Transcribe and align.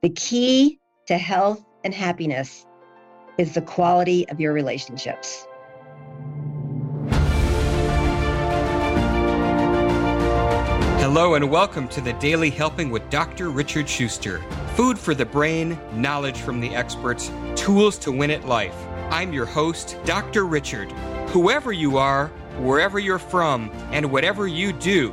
The 0.00 0.10
key 0.10 0.78
to 1.08 1.18
health 1.18 1.64
and 1.82 1.92
happiness 1.92 2.64
is 3.36 3.54
the 3.54 3.62
quality 3.62 4.28
of 4.28 4.38
your 4.38 4.52
relationships. 4.52 5.44
Hello, 11.00 11.34
and 11.34 11.50
welcome 11.50 11.88
to 11.88 12.00
the 12.00 12.12
Daily 12.20 12.48
Helping 12.48 12.90
with 12.90 13.10
Dr. 13.10 13.50
Richard 13.50 13.88
Schuster. 13.88 14.38
Food 14.76 14.96
for 14.96 15.16
the 15.16 15.26
brain, 15.26 15.76
knowledge 15.92 16.38
from 16.42 16.60
the 16.60 16.72
experts, 16.76 17.32
tools 17.56 17.98
to 17.98 18.12
win 18.12 18.30
at 18.30 18.46
life. 18.46 18.76
I'm 19.10 19.32
your 19.32 19.46
host, 19.46 19.98
Dr. 20.04 20.46
Richard. 20.46 20.92
Whoever 21.30 21.72
you 21.72 21.98
are, 21.98 22.28
wherever 22.60 23.00
you're 23.00 23.18
from, 23.18 23.68
and 23.90 24.12
whatever 24.12 24.46
you 24.46 24.72
do, 24.72 25.12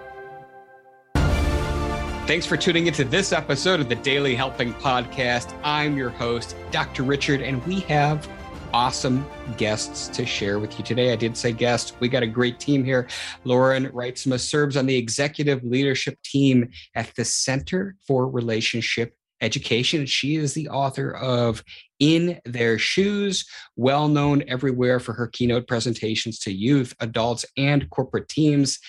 Thanks 2.31 2.45
for 2.45 2.55
tuning 2.55 2.87
into 2.87 3.03
this 3.03 3.33
episode 3.33 3.81
of 3.81 3.89
the 3.89 3.95
Daily 3.95 4.35
Helping 4.35 4.73
Podcast. 4.75 5.53
I'm 5.65 5.97
your 5.97 6.11
host, 6.11 6.55
Dr. 6.71 7.03
Richard, 7.03 7.41
and 7.41 7.61
we 7.65 7.81
have 7.81 8.25
awesome 8.71 9.27
guests 9.57 10.07
to 10.15 10.25
share 10.25 10.57
with 10.57 10.79
you 10.79 10.85
today. 10.85 11.11
I 11.11 11.17
did 11.17 11.35
say 11.35 11.51
guest. 11.51 11.93
We 11.99 12.07
got 12.07 12.23
a 12.23 12.27
great 12.27 12.57
team 12.57 12.85
here. 12.85 13.09
Lauren 13.43 13.87
Reitsema 13.89 14.39
serves 14.39 14.77
on 14.77 14.85
the 14.85 14.95
executive 14.95 15.61
leadership 15.65 16.17
team 16.23 16.69
at 16.95 17.13
the 17.17 17.25
Center 17.25 17.97
for 18.07 18.29
Relationship 18.29 19.13
Education. 19.41 20.05
She 20.05 20.37
is 20.37 20.53
the 20.53 20.69
author 20.69 21.11
of 21.11 21.61
In 21.99 22.39
Their 22.45 22.79
Shoes, 22.79 23.45
well 23.75 24.07
known 24.07 24.41
everywhere 24.47 25.01
for 25.01 25.11
her 25.11 25.27
keynote 25.27 25.67
presentations 25.67 26.39
to 26.39 26.53
youth, 26.53 26.93
adults, 27.01 27.45
and 27.57 27.89
corporate 27.89 28.29
teams. 28.29 28.79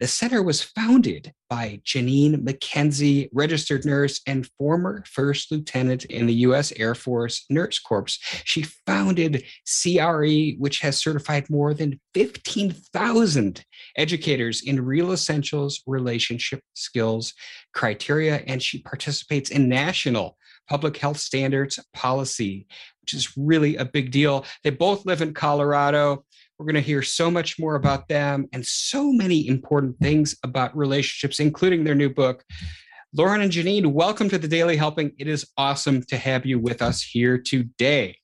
The 0.00 0.06
center 0.06 0.42
was 0.42 0.62
founded 0.62 1.34
by 1.50 1.82
Joneen 1.84 2.42
Mackenzie, 2.42 3.28
registered 3.34 3.84
nurse 3.84 4.22
and 4.26 4.48
former 4.56 5.04
first 5.06 5.52
lieutenant 5.52 6.06
in 6.06 6.24
the 6.26 6.34
U.S. 6.46 6.72
Air 6.76 6.94
Force 6.94 7.44
Nurse 7.50 7.78
Corps. 7.78 8.18
She 8.44 8.62
founded 8.86 9.44
CRE, 9.66 10.56
which 10.56 10.80
has 10.80 10.96
certified 10.96 11.50
more 11.50 11.74
than 11.74 12.00
15,000 12.14 13.62
educators 13.94 14.62
in 14.62 14.82
real 14.82 15.12
essentials, 15.12 15.82
relationship 15.86 16.62
skills, 16.72 17.34
criteria, 17.74 18.36
and 18.46 18.62
she 18.62 18.80
participates 18.80 19.50
in 19.50 19.68
national 19.68 20.38
public 20.66 20.96
health 20.96 21.18
standards 21.18 21.78
policy, 21.92 22.66
which 23.02 23.12
is 23.12 23.36
really 23.36 23.76
a 23.76 23.84
big 23.84 24.10
deal. 24.10 24.46
They 24.64 24.70
both 24.70 25.04
live 25.04 25.20
in 25.20 25.34
Colorado. 25.34 26.24
We're 26.60 26.66
going 26.66 26.74
to 26.74 26.82
hear 26.82 27.00
so 27.00 27.30
much 27.30 27.58
more 27.58 27.74
about 27.74 28.06
them 28.08 28.46
and 28.52 28.66
so 28.66 29.10
many 29.10 29.48
important 29.48 29.98
things 29.98 30.36
about 30.44 30.76
relationships, 30.76 31.40
including 31.40 31.84
their 31.84 31.94
new 31.94 32.10
book. 32.10 32.44
Lauren 33.14 33.40
and 33.40 33.50
Joneen, 33.50 33.86
welcome 33.86 34.28
to 34.28 34.36
the 34.36 34.46
Daily 34.46 34.76
Helping. 34.76 35.12
It 35.18 35.26
is 35.26 35.46
awesome 35.56 36.02
to 36.02 36.18
have 36.18 36.44
you 36.44 36.58
with 36.58 36.82
us 36.82 37.02
here 37.02 37.38
today. 37.38 38.14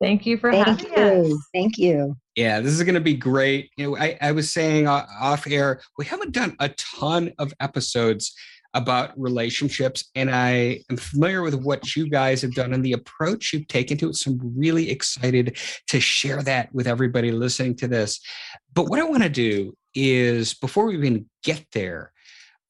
Thank 0.00 0.26
you 0.26 0.38
for 0.38 0.52
Thank 0.52 0.64
having 0.64 0.92
you. 0.92 1.34
us. 1.34 1.48
Thank 1.52 1.76
you. 1.76 2.16
Yeah, 2.36 2.60
this 2.60 2.72
is 2.72 2.84
going 2.84 2.94
to 2.94 3.00
be 3.00 3.14
great. 3.14 3.70
You 3.76 3.90
know, 3.90 3.96
I, 3.96 4.16
I 4.20 4.30
was 4.30 4.52
saying 4.52 4.86
off 4.86 5.44
air, 5.48 5.80
we 5.98 6.04
haven't 6.04 6.30
done 6.30 6.54
a 6.60 6.68
ton 6.68 7.32
of 7.40 7.52
episodes 7.58 8.32
about 8.74 9.18
relationships. 9.18 10.10
And 10.14 10.30
I 10.30 10.80
am 10.90 10.96
familiar 10.96 11.42
with 11.42 11.54
what 11.54 11.96
you 11.96 12.08
guys 12.08 12.42
have 12.42 12.54
done 12.54 12.72
and 12.72 12.84
the 12.84 12.92
approach 12.92 13.52
you've 13.52 13.68
taken 13.68 13.98
to 13.98 14.10
it. 14.10 14.16
So 14.16 14.30
I'm 14.30 14.40
really 14.56 14.90
excited 14.90 15.58
to 15.88 16.00
share 16.00 16.42
that 16.42 16.72
with 16.72 16.86
everybody 16.86 17.32
listening 17.32 17.76
to 17.76 17.88
this. 17.88 18.20
But 18.74 18.88
what 18.88 19.00
I 19.00 19.04
want 19.04 19.24
to 19.24 19.28
do 19.28 19.76
is 19.94 20.54
before 20.54 20.86
we 20.86 20.96
even 20.96 21.28
get 21.42 21.64
there, 21.72 22.12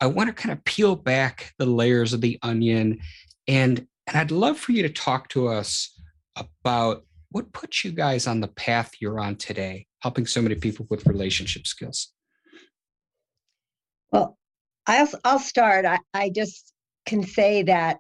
I 0.00 0.06
want 0.06 0.28
to 0.28 0.34
kind 0.34 0.53
of 0.53 0.65
peel 0.65 0.97
back 0.97 1.53
the 1.59 1.66
layers 1.66 2.15
of 2.15 2.22
the 2.22 2.39
onion 2.43 3.00
and 3.47 3.87
and 4.06 4.16
I'd 4.16 4.33
love 4.33 4.59
for 4.59 4.72
you 4.72 4.83
to 4.83 4.89
talk 4.89 5.28
to 5.28 5.47
us 5.47 5.97
about 6.34 7.05
what 7.31 7.53
puts 7.53 7.84
you 7.84 7.93
guys 7.93 8.27
on 8.27 8.41
the 8.41 8.49
path 8.49 8.91
you're 9.00 9.21
on 9.21 9.37
today, 9.37 9.87
helping 10.00 10.27
so 10.27 10.43
many 10.43 10.56
people 10.56 10.84
with 10.91 11.06
relationship 11.06 11.65
skills. 11.65 12.12
Well, 14.10 14.37
I'll, 14.91 15.09
I'll 15.23 15.39
start. 15.39 15.84
I, 15.84 15.99
I 16.12 16.31
just 16.31 16.73
can 17.06 17.23
say 17.23 17.62
that 17.62 17.99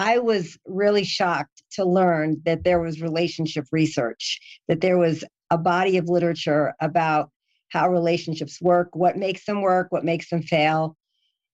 I 0.00 0.18
was 0.18 0.58
really 0.66 1.04
shocked 1.04 1.62
to 1.74 1.84
learn 1.84 2.42
that 2.44 2.64
there 2.64 2.80
was 2.80 3.00
relationship 3.00 3.66
research, 3.70 4.40
that 4.66 4.80
there 4.80 4.98
was 4.98 5.22
a 5.50 5.56
body 5.56 5.96
of 5.96 6.08
literature 6.08 6.74
about 6.80 7.30
how 7.68 7.88
relationships 7.88 8.60
work, 8.60 8.96
what 8.96 9.16
makes 9.16 9.44
them 9.44 9.62
work, 9.62 9.86
what 9.90 10.04
makes 10.04 10.28
them 10.28 10.42
fail. 10.42 10.96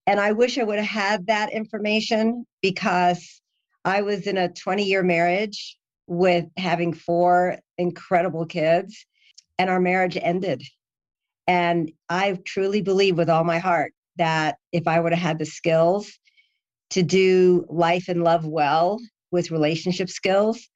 And 0.06 0.18
I 0.18 0.32
wish 0.32 0.56
I 0.56 0.64
would 0.64 0.78
have 0.78 0.86
had 0.86 1.26
that 1.26 1.52
information 1.52 2.46
because 2.62 3.42
I 3.84 4.00
was 4.00 4.26
in 4.26 4.38
a 4.38 4.48
20 4.48 4.82
year 4.82 5.02
marriage 5.02 5.76
with 6.06 6.46
having 6.56 6.94
four 6.94 7.58
incredible 7.76 8.46
kids, 8.46 9.04
and 9.58 9.68
our 9.68 9.80
marriage 9.80 10.16
ended. 10.20 10.62
And 11.46 11.92
I 12.08 12.38
truly 12.46 12.80
believe 12.80 13.18
with 13.18 13.28
all 13.28 13.44
my 13.44 13.58
heart 13.58 13.92
that 14.16 14.56
if 14.72 14.86
I 14.86 15.00
would 15.00 15.12
have 15.12 15.22
had 15.22 15.38
the 15.38 15.46
skills 15.46 16.10
to 16.90 17.02
do 17.02 17.64
life 17.68 18.08
and 18.08 18.22
love 18.22 18.46
well 18.46 19.00
with 19.30 19.50
relationship 19.50 20.10
skills, 20.10 20.68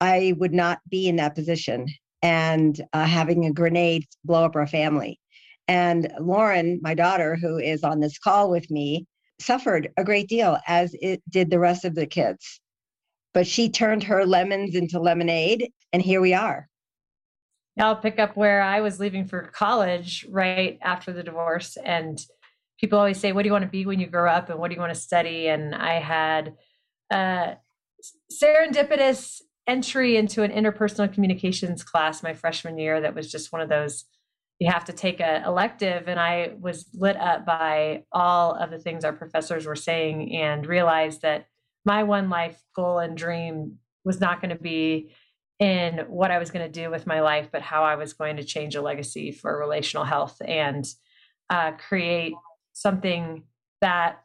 I 0.00 0.34
would 0.38 0.52
not 0.52 0.80
be 0.88 1.08
in 1.08 1.16
that 1.16 1.34
position 1.34 1.86
and 2.22 2.80
uh, 2.92 3.04
having 3.04 3.44
a 3.44 3.52
grenade 3.52 4.04
blow 4.24 4.44
up 4.44 4.56
our 4.56 4.66
family. 4.66 5.20
And 5.68 6.12
Lauren, 6.20 6.80
my 6.82 6.94
daughter, 6.94 7.36
who 7.36 7.58
is 7.58 7.84
on 7.84 8.00
this 8.00 8.18
call 8.18 8.50
with 8.50 8.70
me, 8.70 9.06
suffered 9.38 9.90
a 9.96 10.04
great 10.04 10.28
deal, 10.28 10.58
as 10.66 10.94
it 11.00 11.22
did 11.28 11.50
the 11.50 11.58
rest 11.58 11.84
of 11.84 11.94
the 11.94 12.06
kids. 12.06 12.60
But 13.32 13.46
she 13.46 13.68
turned 13.68 14.04
her 14.04 14.26
lemons 14.26 14.74
into 14.74 15.00
lemonade, 15.00 15.70
and 15.92 16.02
here 16.02 16.20
we 16.20 16.34
are. 16.34 16.68
I'll 17.78 17.96
pick 17.96 18.18
up 18.20 18.36
where 18.36 18.62
I 18.62 18.80
was 18.80 19.00
leaving 19.00 19.26
for 19.26 19.42
college 19.42 20.26
right 20.30 20.78
after 20.82 21.12
the 21.12 21.24
divorce. 21.24 21.76
And 21.82 22.24
people 22.84 22.98
always 22.98 23.18
say, 23.18 23.32
What 23.32 23.42
do 23.42 23.48
you 23.48 23.52
want 23.52 23.64
to 23.64 23.70
be 23.70 23.86
when 23.86 23.98
you 23.98 24.06
grow 24.06 24.30
up? 24.30 24.50
And 24.50 24.58
what 24.58 24.68
do 24.68 24.74
you 24.74 24.80
want 24.80 24.92
to 24.92 25.00
study? 25.00 25.48
And 25.48 25.74
I 25.74 26.00
had 26.00 26.54
a 27.10 27.56
serendipitous 28.30 29.40
entry 29.66 30.18
into 30.18 30.42
an 30.42 30.50
interpersonal 30.50 31.10
communications 31.10 31.82
class 31.82 32.22
my 32.22 32.34
freshman 32.34 32.76
year 32.76 33.00
that 33.00 33.14
was 33.14 33.32
just 33.32 33.50
one 33.52 33.62
of 33.62 33.70
those 33.70 34.04
you 34.60 34.70
have 34.70 34.84
to 34.84 34.92
take 34.92 35.20
a 35.20 35.42
elective 35.46 36.06
and 36.06 36.20
i 36.20 36.50
was 36.60 36.84
lit 36.92 37.16
up 37.16 37.46
by 37.46 38.04
all 38.12 38.52
of 38.52 38.70
the 38.70 38.78
things 38.78 39.02
our 39.04 39.12
professors 39.14 39.64
were 39.64 39.74
saying 39.74 40.36
and 40.36 40.66
realized 40.66 41.22
that 41.22 41.46
my 41.86 42.02
one 42.02 42.28
life 42.28 42.60
goal 42.76 42.98
and 42.98 43.16
dream 43.16 43.78
was 44.04 44.20
not 44.20 44.42
going 44.42 44.54
to 44.54 44.62
be 44.62 45.10
in 45.58 46.00
what 46.08 46.30
i 46.30 46.38
was 46.38 46.50
going 46.50 46.64
to 46.70 46.80
do 46.82 46.90
with 46.90 47.06
my 47.06 47.20
life 47.20 47.48
but 47.50 47.62
how 47.62 47.84
i 47.84 47.94
was 47.94 48.12
going 48.12 48.36
to 48.36 48.44
change 48.44 48.74
a 48.74 48.82
legacy 48.82 49.32
for 49.32 49.58
relational 49.58 50.04
health 50.04 50.36
and 50.46 50.84
uh, 51.50 51.72
create 51.72 52.34
something 52.74 53.44
that 53.80 54.22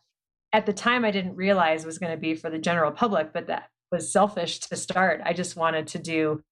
at 0.52 0.66
the 0.66 0.74
time 0.74 1.06
I 1.06 1.12
didn't 1.12 1.36
realize 1.36 1.86
was 1.86 2.00
going 2.00 2.12
to 2.12 2.18
be 2.18 2.36
for 2.36 2.50
the 2.50 2.60
general 2.60 2.92
public, 2.92 3.32
but 3.32 3.48
that 3.48 3.70
was 3.92 4.12
selfish 4.12 4.60
to 4.60 4.76
start. 4.76 5.22
I 5.24 5.34
just 5.34 5.56
wanted 5.56 5.88
to 5.88 6.00
do 6.00 6.44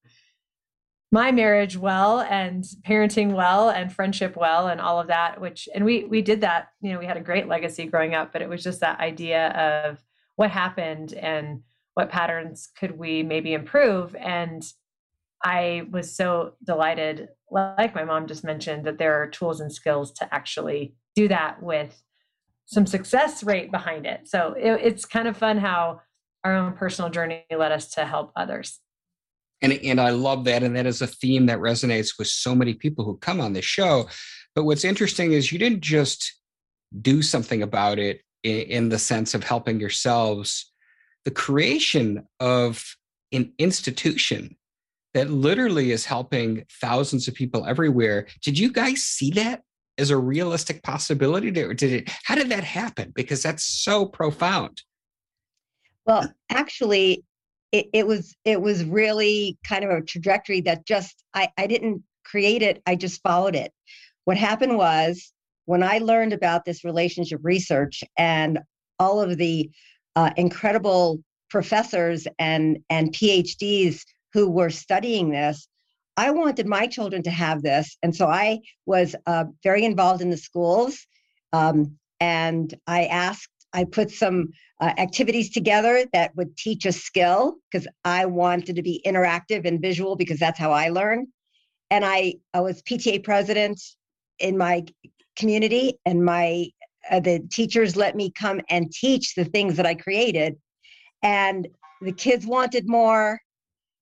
my 1.12 1.32
marriage 1.32 1.78
well 1.78 2.20
and 2.20 2.66
parenting 2.86 3.34
well 3.34 3.70
and 3.70 3.94
friendship 3.94 4.36
well 4.36 4.68
and 4.68 4.82
all 4.82 5.00
of 5.00 5.08
that 5.08 5.40
which 5.40 5.70
and 5.74 5.86
we 5.86 6.04
we 6.04 6.22
did 6.22 6.42
that 6.42 6.68
you 6.82 6.92
know 6.92 7.00
we 7.00 7.06
had 7.06 7.18
a 7.18 7.22
great 7.22 7.48
legacy 7.48 7.86
growing 7.86 8.14
up 8.14 8.34
but 8.34 8.42
it 8.42 8.50
was 8.50 8.62
just 8.62 8.82
that 8.82 9.00
idea 9.00 9.48
of 9.50 10.04
what 10.36 10.52
happened 10.52 11.14
and 11.14 11.62
what 11.94 12.10
patterns 12.10 12.70
could 12.78 12.98
we 12.98 13.24
maybe 13.24 13.54
improve 13.54 14.16
and 14.16 14.64
i 15.46 15.88
was 15.92 16.14
so 16.14 16.56
delighted 16.66 17.30
like 17.50 17.96
my 17.96 18.04
mom 18.04 18.28
just 18.28 18.44
mentioned 18.44 18.84
that 18.84 18.98
there 18.98 19.22
are 19.22 19.28
tools 19.28 19.62
and 19.62 19.72
skills 19.72 20.12
to 20.12 20.34
actually 20.36 20.94
do 21.18 21.28
that 21.28 21.64
with 21.64 22.00
some 22.68 22.86
success 22.86 23.44
rate 23.44 23.72
behind 23.72 24.06
it. 24.06 24.28
So 24.28 24.54
it, 24.54 24.82
it's 24.84 25.04
kind 25.04 25.28
of 25.28 25.36
fun 25.36 25.58
how 25.58 26.02
our 26.44 26.54
own 26.56 26.74
personal 26.74 27.10
journey 27.10 27.44
led 27.50 27.72
us 27.72 27.90
to 27.96 28.06
help 28.06 28.32
others. 28.36 28.80
And, 29.64 29.74
and 29.74 30.00
I 30.00 30.12
love 30.12 30.46
that. 30.46 30.62
And 30.62 30.76
that 30.76 30.86
is 30.86 31.02
a 31.02 31.08
theme 31.08 31.48
that 31.48 31.58
resonates 31.58 32.20
with 32.20 32.28
so 32.28 32.54
many 32.54 32.76
people 32.76 33.04
who 33.04 33.18
come 33.18 33.42
on 33.42 33.54
this 33.54 33.66
show. 33.66 34.08
But 34.54 34.66
what's 34.66 34.86
interesting 34.86 35.32
is 35.32 35.52
you 35.52 35.58
didn't 35.58 35.82
just 35.82 36.32
do 37.02 37.24
something 37.24 37.64
about 37.64 37.98
it 37.98 38.22
in, 38.44 38.60
in 38.60 38.90
the 38.90 39.00
sense 39.00 39.34
of 39.34 39.44
helping 39.44 39.80
yourselves. 39.80 40.72
The 41.26 41.32
creation 41.32 42.28
of 42.40 42.86
an 43.32 43.54
institution 43.58 44.56
that 45.16 45.32
literally 45.32 45.92
is 45.92 46.06
helping 46.06 46.64
thousands 46.80 47.28
of 47.28 47.34
people 47.34 47.66
everywhere. 47.66 48.28
Did 48.44 48.60
you 48.60 48.72
guys 48.72 49.02
see 49.02 49.32
that 49.32 49.64
as 49.98 50.10
a 50.10 50.18
realistic 50.18 50.84
possibility? 50.84 51.52
Did 51.52 51.84
it? 51.84 52.10
How 52.24 52.36
did 52.36 52.50
that 52.50 52.64
happen? 52.64 53.12
Because 53.16 53.44
that's 53.44 53.64
so 53.64 54.06
profound. 54.06 54.82
Well, 56.06 56.32
actually, 56.50 57.24
it, 57.72 57.88
it 57.94 58.08
was 58.08 58.36
it 58.46 58.62
was 58.62 58.84
really 58.86 59.58
kind 59.68 59.84
of 59.84 59.92
a 59.92 60.02
trajectory 60.02 60.62
that 60.62 60.86
just 60.86 61.24
I, 61.34 61.50
I 61.58 61.68
didn't 61.68 62.04
create 62.24 62.62
it. 62.62 62.82
I 62.86 62.96
just 62.96 63.22
followed 63.22 63.56
it. 63.56 63.72
What 64.26 64.38
happened 64.38 64.78
was 64.78 65.32
when 65.66 65.84
I 65.84 65.98
learned 66.00 66.34
about 66.34 66.66
this 66.66 66.84
relationship 66.84 67.40
research 67.44 68.04
and 68.18 68.60
all 69.00 69.22
of 69.22 69.38
the 69.38 69.70
uh, 70.16 70.32
incredible 70.38 71.22
professors 71.50 72.28
and 72.40 72.80
and 72.90 73.14
PhDs 73.14 74.02
who 74.34 74.50
were 74.50 74.70
studying 74.70 75.30
this, 75.30 75.68
I 76.18 76.32
wanted 76.32 76.66
my 76.66 76.88
children 76.88 77.22
to 77.24 77.30
have 77.30 77.62
this, 77.62 77.96
and 78.02 78.14
so 78.14 78.26
I 78.26 78.60
was 78.88 79.16
uh, 79.28 79.46
very 79.64 79.86
involved 79.86 80.24
in 80.24 80.32
the 80.32 80.38
schools, 80.38 81.06
um, 81.54 81.98
and 82.20 82.74
I 82.88 83.06
asked. 83.06 83.50
I 83.74 83.84
put 83.84 84.10
some 84.10 84.50
uh, 84.82 84.94
activities 84.98 85.52
together 85.52 86.06
that 86.14 86.36
would 86.36 86.58
teach 86.58 86.86
a 86.86 86.92
skill 86.92 87.58
because 87.70 87.88
I 88.04 88.26
wanted 88.26 88.78
to 88.78 88.82
be 88.82 89.02
interactive 89.06 89.66
and 89.66 89.80
visual 89.80 90.16
because 90.16 90.40
that's 90.40 90.58
how 90.58 90.72
I 90.72 90.90
learn. 90.90 91.28
And 91.92 92.04
I, 92.04 92.36
I 92.54 92.62
was 92.62 92.82
PTA 92.82 93.24
president 93.24 93.80
in 94.40 94.58
my 94.58 94.86
community, 95.36 96.00
and 96.06 96.26
my 96.26 96.70
uh, 97.12 97.20
the 97.20 97.40
teachers 97.52 97.96
let 97.96 98.16
me 98.16 98.32
come 98.32 98.60
and 98.70 98.92
teach 98.92 99.36
the 99.36 99.46
things 99.46 99.78
that 99.78 99.86
I 99.86 99.94
created. 99.94 100.56
And 101.22 101.68
the 102.02 102.12
kids 102.12 102.46
wanted 102.46 102.88
more, 102.88 103.40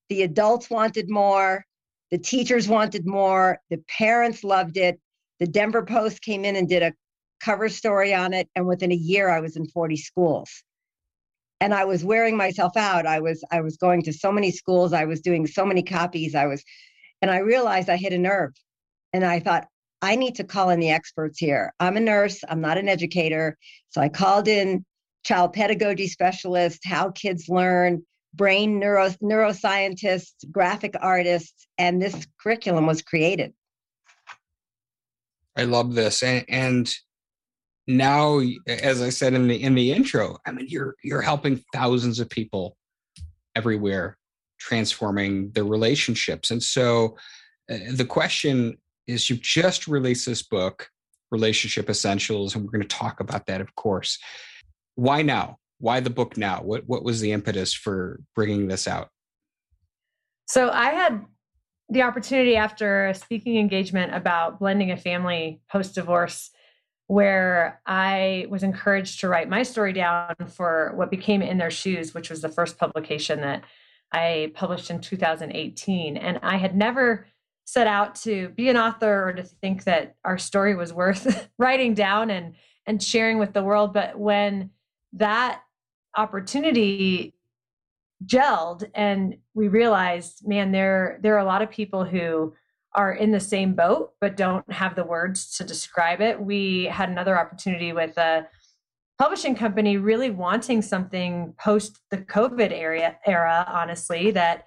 the 0.08 0.22
adults 0.22 0.70
wanted 0.70 1.10
more, 1.10 1.64
the 2.10 2.18
teachers 2.18 2.68
wanted 2.68 3.06
more, 3.06 3.58
the 3.70 3.82
parents 3.98 4.44
loved 4.44 4.76
it. 4.76 5.00
The 5.40 5.46
Denver 5.46 5.84
Post 5.84 6.22
came 6.22 6.44
in 6.44 6.56
and 6.56 6.68
did 6.68 6.82
a 6.82 6.92
cover 7.40 7.68
story 7.68 8.14
on 8.14 8.32
it. 8.32 8.48
And 8.54 8.66
within 8.66 8.92
a 8.92 8.96
year, 8.96 9.28
I 9.28 9.40
was 9.40 9.56
in 9.56 9.66
40 9.66 9.96
schools. 9.96 10.62
And 11.60 11.74
I 11.74 11.84
was 11.84 12.04
wearing 12.04 12.36
myself 12.36 12.76
out. 12.76 13.06
I 13.06 13.20
was 13.20 13.42
I 13.50 13.62
was 13.62 13.76
going 13.76 14.02
to 14.02 14.12
so 14.12 14.30
many 14.30 14.50
schools. 14.50 14.92
I 14.92 15.06
was 15.06 15.20
doing 15.20 15.46
so 15.46 15.64
many 15.64 15.82
copies. 15.82 16.34
I 16.34 16.46
was, 16.46 16.62
and 17.22 17.30
I 17.30 17.38
realized 17.38 17.88
I 17.88 17.96
hit 17.96 18.12
a 18.12 18.18
nerve. 18.18 18.52
And 19.14 19.24
I 19.24 19.40
thought, 19.40 19.66
I 20.02 20.16
need 20.16 20.34
to 20.36 20.44
call 20.44 20.68
in 20.70 20.80
the 20.80 20.90
experts 20.90 21.38
here. 21.38 21.72
I'm 21.80 21.96
a 21.96 22.00
nurse, 22.00 22.44
I'm 22.48 22.60
not 22.60 22.76
an 22.76 22.88
educator. 22.88 23.56
So 23.88 24.00
I 24.02 24.10
called 24.10 24.48
in 24.48 24.84
child 25.24 25.54
pedagogy 25.54 26.06
specialists, 26.08 26.84
how 26.84 27.10
kids 27.10 27.48
learn, 27.48 28.02
brain 28.36 28.78
neuro, 28.78 29.08
neuroscientists, 29.22 30.50
graphic 30.50 30.94
artists, 31.00 31.66
and 31.78 32.00
this 32.00 32.26
curriculum 32.40 32.86
was 32.86 33.02
created. 33.02 33.54
I 35.56 35.64
love 35.64 35.94
this. 35.94 36.22
And, 36.22 36.44
and 36.48 36.94
now, 37.86 38.40
as 38.66 39.00
I 39.00 39.10
said 39.10 39.34
in 39.34 39.48
the 39.48 39.62
in 39.62 39.74
the 39.74 39.92
intro, 39.92 40.38
I 40.46 40.52
mean 40.52 40.66
you're 40.68 40.96
you're 41.02 41.22
helping 41.22 41.64
thousands 41.72 42.20
of 42.20 42.28
people 42.28 42.76
everywhere 43.54 44.18
transforming 44.58 45.50
their 45.50 45.64
relationships. 45.64 46.50
And 46.50 46.62
so 46.62 47.16
uh, 47.70 47.76
the 47.92 48.04
question 48.04 48.78
is 49.06 49.30
you've 49.30 49.40
just 49.42 49.86
released 49.86 50.26
this 50.26 50.42
book, 50.42 50.88
Relationship 51.30 51.88
Essentials, 51.88 52.54
and 52.54 52.64
we're 52.64 52.72
going 52.72 52.82
to 52.82 52.88
talk 52.88 53.20
about 53.20 53.46
that, 53.46 53.60
of 53.60 53.74
course. 53.76 54.18
Why 54.94 55.22
now? 55.22 55.58
Why 55.78 56.00
the 56.00 56.10
book 56.10 56.36
now? 56.36 56.62
What 56.62 56.84
what 56.86 57.04
was 57.04 57.20
the 57.20 57.32
impetus 57.32 57.72
for 57.72 58.20
bringing 58.34 58.68
this 58.68 58.88
out? 58.88 59.08
So 60.46 60.70
I 60.70 60.90
had 60.90 61.24
the 61.88 62.02
opportunity 62.02 62.56
after 62.56 63.08
a 63.08 63.14
speaking 63.14 63.58
engagement 63.58 64.14
about 64.14 64.58
blending 64.58 64.90
a 64.90 64.96
family 64.96 65.60
post 65.70 65.94
divorce 65.94 66.50
where 67.08 67.80
I 67.86 68.46
was 68.48 68.64
encouraged 68.64 69.20
to 69.20 69.28
write 69.28 69.48
my 69.48 69.62
story 69.62 69.92
down 69.92 70.34
for 70.48 70.92
what 70.96 71.10
became 71.10 71.42
In 71.42 71.58
Their 71.58 71.70
Shoes, 71.70 72.14
which 72.14 72.30
was 72.30 72.40
the 72.40 72.48
first 72.48 72.78
publication 72.78 73.40
that 73.42 73.62
I 74.12 74.52
published 74.54 74.90
in 74.90 75.00
2018. 75.00 76.16
And 76.16 76.40
I 76.42 76.56
had 76.56 76.74
never 76.74 77.26
set 77.64 77.86
out 77.86 78.14
to 78.14 78.48
be 78.50 78.68
an 78.68 78.76
author 78.76 79.28
or 79.28 79.32
to 79.34 79.42
think 79.42 79.84
that 79.84 80.16
our 80.24 80.38
story 80.38 80.74
was 80.74 80.92
worth 80.92 81.48
writing 81.58 81.94
down 81.94 82.30
and 82.30 82.54
and 82.88 83.02
sharing 83.02 83.38
with 83.38 83.52
the 83.52 83.64
world 83.64 83.92
but 83.92 84.16
when 84.16 84.70
that 85.12 85.60
opportunity 86.16 87.34
gelled 88.24 88.88
and 88.94 89.36
we 89.54 89.68
realized 89.68 90.46
man 90.46 90.72
there 90.72 91.18
there 91.22 91.34
are 91.34 91.40
a 91.40 91.44
lot 91.44 91.60
of 91.60 91.70
people 91.70 92.04
who 92.04 92.54
are 92.94 93.12
in 93.12 93.30
the 93.30 93.40
same 93.40 93.74
boat 93.74 94.12
but 94.20 94.36
don't 94.36 94.70
have 94.72 94.96
the 94.96 95.04
words 95.04 95.54
to 95.56 95.64
describe 95.64 96.22
it 96.22 96.40
we 96.40 96.84
had 96.84 97.10
another 97.10 97.38
opportunity 97.38 97.92
with 97.92 98.16
a 98.16 98.46
publishing 99.18 99.54
company 99.54 99.98
really 99.98 100.30
wanting 100.30 100.80
something 100.80 101.52
post 101.58 102.00
the 102.10 102.16
covid 102.16 102.72
area 102.72 103.18
era 103.26 103.66
honestly 103.68 104.30
that 104.30 104.66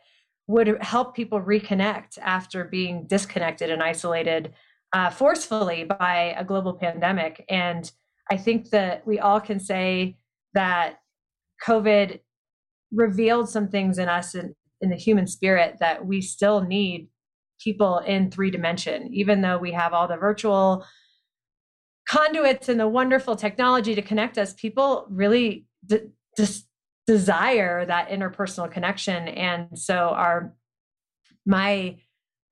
would 0.49 0.81
help 0.81 1.15
people 1.15 1.39
reconnect 1.39 2.17
after 2.19 2.63
being 2.63 3.05
disconnected 3.05 3.69
and 3.69 3.83
isolated 3.83 4.51
uh, 4.93 5.09
forcefully 5.11 5.83
by 5.83 6.33
a 6.37 6.43
global 6.43 6.73
pandemic. 6.73 7.45
And 7.49 7.89
I 8.31 8.37
think 8.37 8.71
that 8.71 9.05
we 9.05 9.19
all 9.19 9.39
can 9.39 9.59
say 9.59 10.17
that 10.55 11.01
COVID 11.65 12.19
revealed 12.91 13.49
some 13.49 13.67
things 13.67 13.97
in 13.97 14.09
us 14.09 14.35
in, 14.35 14.55
in 14.81 14.89
the 14.89 14.95
human 14.95 15.27
spirit 15.27 15.77
that 15.79 16.05
we 16.05 16.21
still 16.21 16.61
need 16.61 17.07
people 17.61 17.99
in 17.99 18.31
three 18.31 18.51
dimension, 18.51 19.13
even 19.13 19.41
though 19.41 19.57
we 19.57 19.71
have 19.71 19.93
all 19.93 20.07
the 20.07 20.17
virtual 20.17 20.85
conduits 22.07 22.69
and 22.69 22.79
the 22.79 22.87
wonderful 22.87 23.35
technology 23.35 23.93
to 23.93 24.01
connect 24.01 24.37
us. 24.37 24.53
People 24.53 25.05
really 25.09 25.65
just 26.37 26.65
desire 27.09 27.85
that 27.85 28.09
interpersonal 28.09 28.71
connection 28.71 29.27
and 29.29 29.67
so 29.77 30.09
our 30.09 30.53
my 31.43 31.95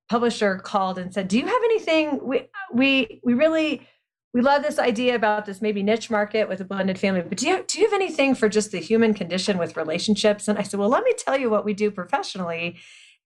publisher 0.10 0.58
called 0.58 0.98
and 0.98 1.14
said 1.14 1.28
do 1.28 1.38
you 1.38 1.46
have 1.46 1.62
anything 1.64 2.20
we 2.24 2.48
we 2.74 3.22
we 3.24 3.36
really 3.36 3.88
we 4.34 4.42
love 4.42 4.62
this 4.62 4.78
idea 4.78 5.16
about 5.16 5.46
this 5.46 5.62
maybe 5.62 5.82
niche 5.82 6.10
market 6.10 6.48
with 6.48 6.62
a 6.62 6.66
blended 6.66 7.00
family 7.00 7.22
but 7.22 7.38
do 7.38 7.48
you 7.48 7.64
do 7.68 7.80
you 7.80 7.86
have 7.86 7.94
anything 7.94 8.36
for 8.36 8.50
just 8.50 8.72
the 8.72 8.80
human 8.80 9.14
condition 9.14 9.58
with 9.58 9.78
relationships 9.78 10.48
and 10.48 10.58
i 10.58 10.64
said 10.64 10.80
well 10.80 10.90
let 10.90 11.04
me 11.04 11.14
tell 11.18 11.38
you 11.38 11.50
what 11.50 11.66
we 11.66 11.74
do 11.74 11.90
professionally 11.90 12.78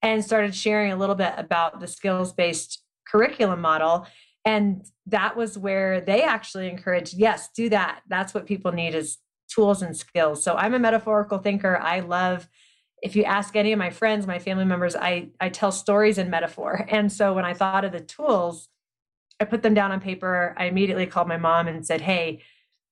and 0.02 0.24
started 0.24 0.54
sharing 0.54 0.92
a 0.92 0.96
little 0.96 1.14
bit 1.14 1.32
about 1.36 1.80
the 1.80 1.86
skills 1.86 2.32
based 2.32 2.82
curriculum 3.06 3.60
model 3.60 4.06
and 4.44 4.84
that 5.06 5.36
was 5.36 5.56
where 5.56 6.00
they 6.00 6.22
actually 6.22 6.68
encouraged 6.68 7.14
yes 7.14 7.48
do 7.54 7.68
that 7.68 8.00
that's 8.08 8.32
what 8.32 8.46
people 8.46 8.72
need 8.72 8.94
is 8.94 9.18
tools 9.52 9.82
and 9.82 9.96
skills. 9.96 10.42
So 10.42 10.54
I'm 10.56 10.74
a 10.74 10.78
metaphorical 10.78 11.38
thinker. 11.38 11.76
I 11.76 12.00
love 12.00 12.48
if 13.02 13.16
you 13.16 13.24
ask 13.24 13.56
any 13.56 13.72
of 13.72 13.78
my 13.78 13.90
friends, 13.90 14.26
my 14.26 14.38
family 14.38 14.64
members, 14.64 14.94
I 14.94 15.30
I 15.40 15.48
tell 15.48 15.72
stories 15.72 16.18
in 16.18 16.30
metaphor. 16.30 16.86
And 16.88 17.10
so 17.10 17.34
when 17.34 17.44
I 17.44 17.54
thought 17.54 17.84
of 17.84 17.92
the 17.92 18.00
tools, 18.00 18.68
I 19.42 19.44
put 19.44 19.62
them 19.62 19.74
down 19.74 19.92
on 19.92 20.00
paper. 20.00 20.54
I 20.56 20.66
immediately 20.66 21.06
called 21.06 21.28
my 21.28 21.36
mom 21.36 21.68
and 21.68 21.84
said, 21.86 22.00
"Hey, 22.00 22.42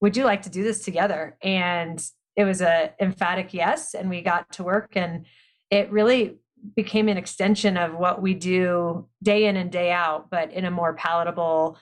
would 0.00 0.16
you 0.16 0.25
like 0.25 0.42
to 0.42 0.50
do 0.50 0.62
this 0.62 0.85
together?" 0.85 1.37
And 1.42 2.04
it 2.37 2.45
was 2.45 2.61
a 2.61 2.92
emphatic 3.00 3.54
yes, 3.54 3.95
and 3.95 4.11
we 4.11 4.23
got 4.23 4.52
to 4.52 4.64
work 4.64 4.97
and 4.97 5.26
it 5.71 5.90
really 5.90 6.37
became 6.76 7.09
an 7.09 7.16
extension 7.16 7.76
of 7.76 7.95
what 7.95 8.21
we 8.21 8.35
do 8.35 9.07
day 9.23 9.47
in 9.47 9.57
and 9.57 9.71
day 9.73 9.92
out, 9.92 10.28
but 10.30 10.52
in 10.52 10.64
a 10.64 10.71
more 10.71 10.92
palatable 10.95 11.78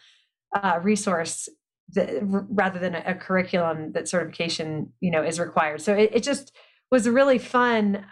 uh, 0.54 0.78
resource 0.82 1.48
the, 1.90 2.20
rather 2.22 2.78
than 2.78 2.94
a, 2.94 3.02
a, 3.06 3.14
curriculum 3.14 3.92
that 3.92 4.08
certification 4.08 4.92
you 5.00 5.10
know 5.10 5.22
is 5.22 5.40
required 5.40 5.80
so 5.80 5.94
it, 5.94 6.10
it 6.12 6.22
just 6.22 6.54
was 6.90 7.06
a 7.06 7.12
really 7.12 7.38
fun 7.38 8.04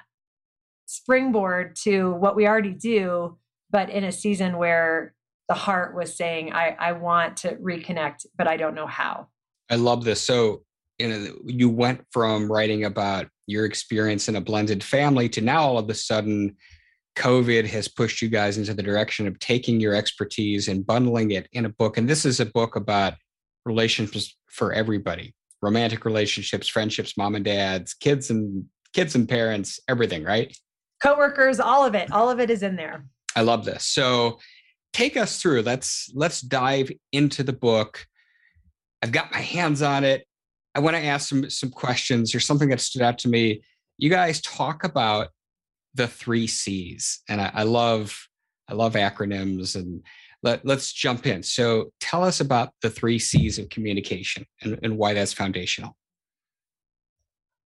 springboard 0.86 1.76
to 1.76 2.12
what 2.12 2.36
we 2.36 2.46
already 2.46 2.72
do 2.72 3.36
but 3.70 3.90
in 3.90 4.04
a 4.04 4.12
season 4.12 4.56
where 4.56 5.14
the 5.48 5.54
heart 5.54 5.94
was 5.94 6.14
saying 6.14 6.52
i 6.52 6.76
i 6.78 6.92
want 6.92 7.36
to 7.36 7.54
reconnect 7.56 8.26
but 8.36 8.46
i 8.46 8.56
don't 8.56 8.74
know 8.74 8.86
how. 8.86 9.28
I 9.70 9.76
love 9.76 10.04
this. 10.04 10.20
So 10.20 10.62
you 10.98 11.08
know 11.08 11.34
you 11.44 11.68
went 11.68 12.02
from 12.10 12.50
writing 12.50 12.84
about 12.84 13.28
your 13.46 13.64
experience 13.64 14.28
in 14.28 14.36
a 14.36 14.40
blended 14.40 14.82
family 14.82 15.28
to 15.30 15.40
now 15.40 15.62
all 15.62 15.78
of 15.78 15.90
a 15.90 15.94
sudden 15.94 16.56
covid 17.16 17.66
has 17.66 17.88
pushed 17.88 18.22
you 18.22 18.28
guys 18.28 18.58
into 18.58 18.74
the 18.74 18.82
direction 18.82 19.26
of 19.26 19.38
taking 19.38 19.80
your 19.80 19.94
expertise 19.94 20.68
and 20.68 20.86
bundling 20.86 21.30
it 21.30 21.48
in 21.52 21.64
a 21.64 21.68
book. 21.70 21.96
And 21.96 22.08
this 22.08 22.24
is 22.24 22.40
a 22.40 22.46
book 22.46 22.76
about 22.76 23.14
relationships 23.64 24.36
for 24.48 24.72
everybody 24.72 25.34
romantic 25.62 26.04
relationships 26.04 26.68
friendships 26.68 27.16
mom 27.16 27.34
and 27.34 27.44
dads 27.44 27.94
kids 27.94 28.30
and 28.30 28.64
kids 28.92 29.14
and 29.14 29.28
parents 29.28 29.80
everything 29.88 30.22
right? 30.22 30.56
Coworkers 31.02 31.60
all 31.60 31.84
of 31.84 31.94
it. 31.94 32.10
All 32.12 32.30
of 32.30 32.40
it 32.40 32.50
is 32.50 32.62
in 32.62 32.76
there. 32.76 33.04
I 33.34 33.42
love 33.42 33.64
this. 33.64 33.84
So 33.84 34.38
take 34.96 35.16
us 35.16 35.40
through 35.40 35.62
let's 35.62 36.10
let's 36.14 36.40
dive 36.40 36.90
into 37.12 37.42
the 37.42 37.52
book 37.52 38.06
i've 39.02 39.12
got 39.12 39.30
my 39.32 39.40
hands 39.40 39.82
on 39.82 40.04
it 40.04 40.26
i 40.74 40.80
want 40.80 40.96
to 40.96 41.04
ask 41.04 41.28
some 41.28 41.50
some 41.50 41.70
questions 41.70 42.32
there's 42.32 42.46
something 42.46 42.68
that 42.68 42.80
stood 42.80 43.02
out 43.02 43.18
to 43.18 43.28
me 43.28 43.60
you 43.98 44.10
guys 44.10 44.40
talk 44.40 44.84
about 44.84 45.28
the 45.96 46.06
three 46.06 46.46
C's, 46.46 47.22
and 47.28 47.40
I, 47.40 47.50
I 47.54 47.62
love 47.62 48.28
I 48.68 48.74
love 48.74 48.94
acronyms 48.94 49.76
and 49.76 50.02
let, 50.42 50.64
let's 50.66 50.92
jump 50.92 51.24
in. 51.24 51.42
So 51.42 51.92
tell 52.00 52.24
us 52.24 52.40
about 52.40 52.70
the 52.82 52.90
three 52.90 53.18
C's 53.18 53.58
of 53.58 53.68
communication 53.68 54.44
and, 54.60 54.78
and 54.82 54.98
why 54.98 55.14
that's 55.14 55.32
foundational. 55.32 55.96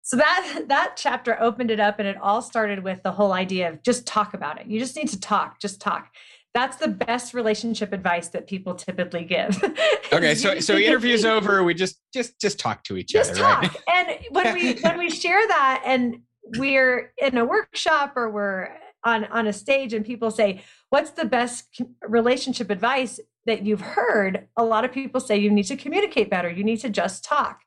So 0.02 0.16
that 0.16 0.64
that 0.68 0.94
chapter 0.96 1.40
opened 1.40 1.70
it 1.70 1.80
up 1.80 1.98
and 1.98 2.08
it 2.08 2.16
all 2.20 2.42
started 2.42 2.82
with 2.82 3.02
the 3.02 3.12
whole 3.12 3.32
idea 3.32 3.70
of 3.70 3.82
just 3.82 4.06
talk 4.06 4.34
about 4.34 4.60
it. 4.60 4.66
You 4.66 4.78
just 4.78 4.96
need 4.96 5.08
to 5.08 5.20
talk, 5.20 5.60
just 5.60 5.80
talk. 5.80 6.08
That's 6.56 6.78
the 6.78 6.88
best 6.88 7.34
relationship 7.34 7.92
advice 7.92 8.28
that 8.28 8.46
people 8.46 8.74
typically 8.74 9.24
give. 9.24 9.62
Okay, 10.12 10.36
so 10.36 10.60
so 10.60 10.76
interview's 10.76 11.24
over. 11.24 11.64
We 11.64 11.74
just 11.74 12.00
just 12.14 12.40
just 12.40 12.60
talk 12.60 12.84
to 12.84 12.96
each 12.96 13.08
just 13.08 13.32
other, 13.32 13.40
talk. 13.40 13.62
right? 13.62 13.76
and 13.92 14.18
when 14.30 14.54
we 14.54 14.74
when 14.80 14.98
we 14.98 15.10
share 15.10 15.46
that 15.48 15.82
and 15.84 16.20
we're 16.56 17.12
in 17.18 17.36
a 17.36 17.44
workshop 17.44 18.12
or 18.16 18.30
we're 18.30 18.70
on 19.04 19.24
on 19.24 19.48
a 19.48 19.52
stage 19.52 19.92
and 19.92 20.06
people 20.06 20.30
say 20.30 20.62
what's 20.90 21.10
the 21.10 21.24
best 21.24 21.82
relationship 22.06 22.70
advice 22.70 23.18
that 23.46 23.66
you've 23.66 23.80
heard 23.80 24.46
a 24.56 24.64
lot 24.64 24.84
of 24.84 24.92
people 24.92 25.20
say 25.20 25.36
you 25.36 25.50
need 25.50 25.64
to 25.64 25.76
communicate 25.76 26.30
better 26.30 26.48
you 26.48 26.62
need 26.62 26.78
to 26.78 26.88
just 26.88 27.24
talk 27.24 27.62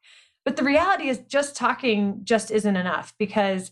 but 0.46 0.55
the 0.55 0.63
reality 0.63 1.10
is 1.10 1.19
just 1.27 1.58
talking 1.58 2.22
just 2.24 2.51
isn't 2.51 2.77
enough 2.77 3.13
because 3.19 3.69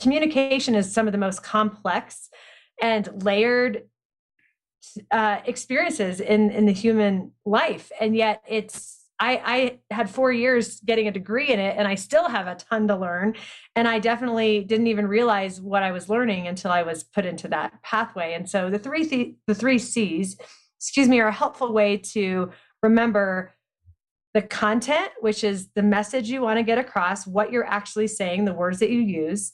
communication 0.00 0.74
is 0.74 0.92
some 0.92 1.06
of 1.06 1.12
the 1.12 1.18
most 1.18 1.42
complex 1.42 2.28
and 2.82 3.22
layered 3.22 3.84
uh, 5.10 5.40
experiences 5.44 6.20
in 6.20 6.50
in 6.50 6.66
the 6.66 6.72
human 6.72 7.32
life 7.44 7.90
and 8.00 8.16
yet 8.16 8.42
it's 8.48 8.98
I, 9.20 9.78
I 9.90 9.94
had 9.94 10.08
four 10.08 10.30
years 10.30 10.80
getting 10.80 11.08
a 11.08 11.12
degree 11.12 11.48
in 11.48 11.58
it 11.58 11.76
and 11.76 11.88
I 11.88 11.96
still 11.96 12.28
have 12.28 12.46
a 12.46 12.54
ton 12.54 12.86
to 12.88 12.96
learn. 12.96 13.34
And 13.74 13.88
I 13.88 13.98
definitely 13.98 14.62
didn't 14.62 14.86
even 14.86 15.08
realize 15.08 15.60
what 15.60 15.82
I 15.82 15.90
was 15.90 16.08
learning 16.08 16.46
until 16.46 16.70
I 16.70 16.82
was 16.82 17.02
put 17.02 17.26
into 17.26 17.48
that 17.48 17.82
pathway. 17.82 18.34
And 18.34 18.48
so 18.48 18.70
the 18.70 18.78
three 18.78 19.04
th- 19.04 19.34
the 19.46 19.54
three 19.54 19.78
C's, 19.78 20.38
excuse 20.78 21.08
me, 21.08 21.20
are 21.20 21.28
a 21.28 21.32
helpful 21.32 21.72
way 21.72 21.96
to 21.96 22.52
remember 22.82 23.54
the 24.34 24.42
content, 24.42 25.10
which 25.20 25.42
is 25.42 25.68
the 25.74 25.82
message 25.82 26.30
you 26.30 26.42
want 26.42 26.58
to 26.58 26.62
get 26.62 26.78
across, 26.78 27.26
what 27.26 27.50
you're 27.50 27.66
actually 27.66 28.06
saying, 28.06 28.44
the 28.44 28.54
words 28.54 28.78
that 28.78 28.90
you 28.90 29.00
use, 29.00 29.52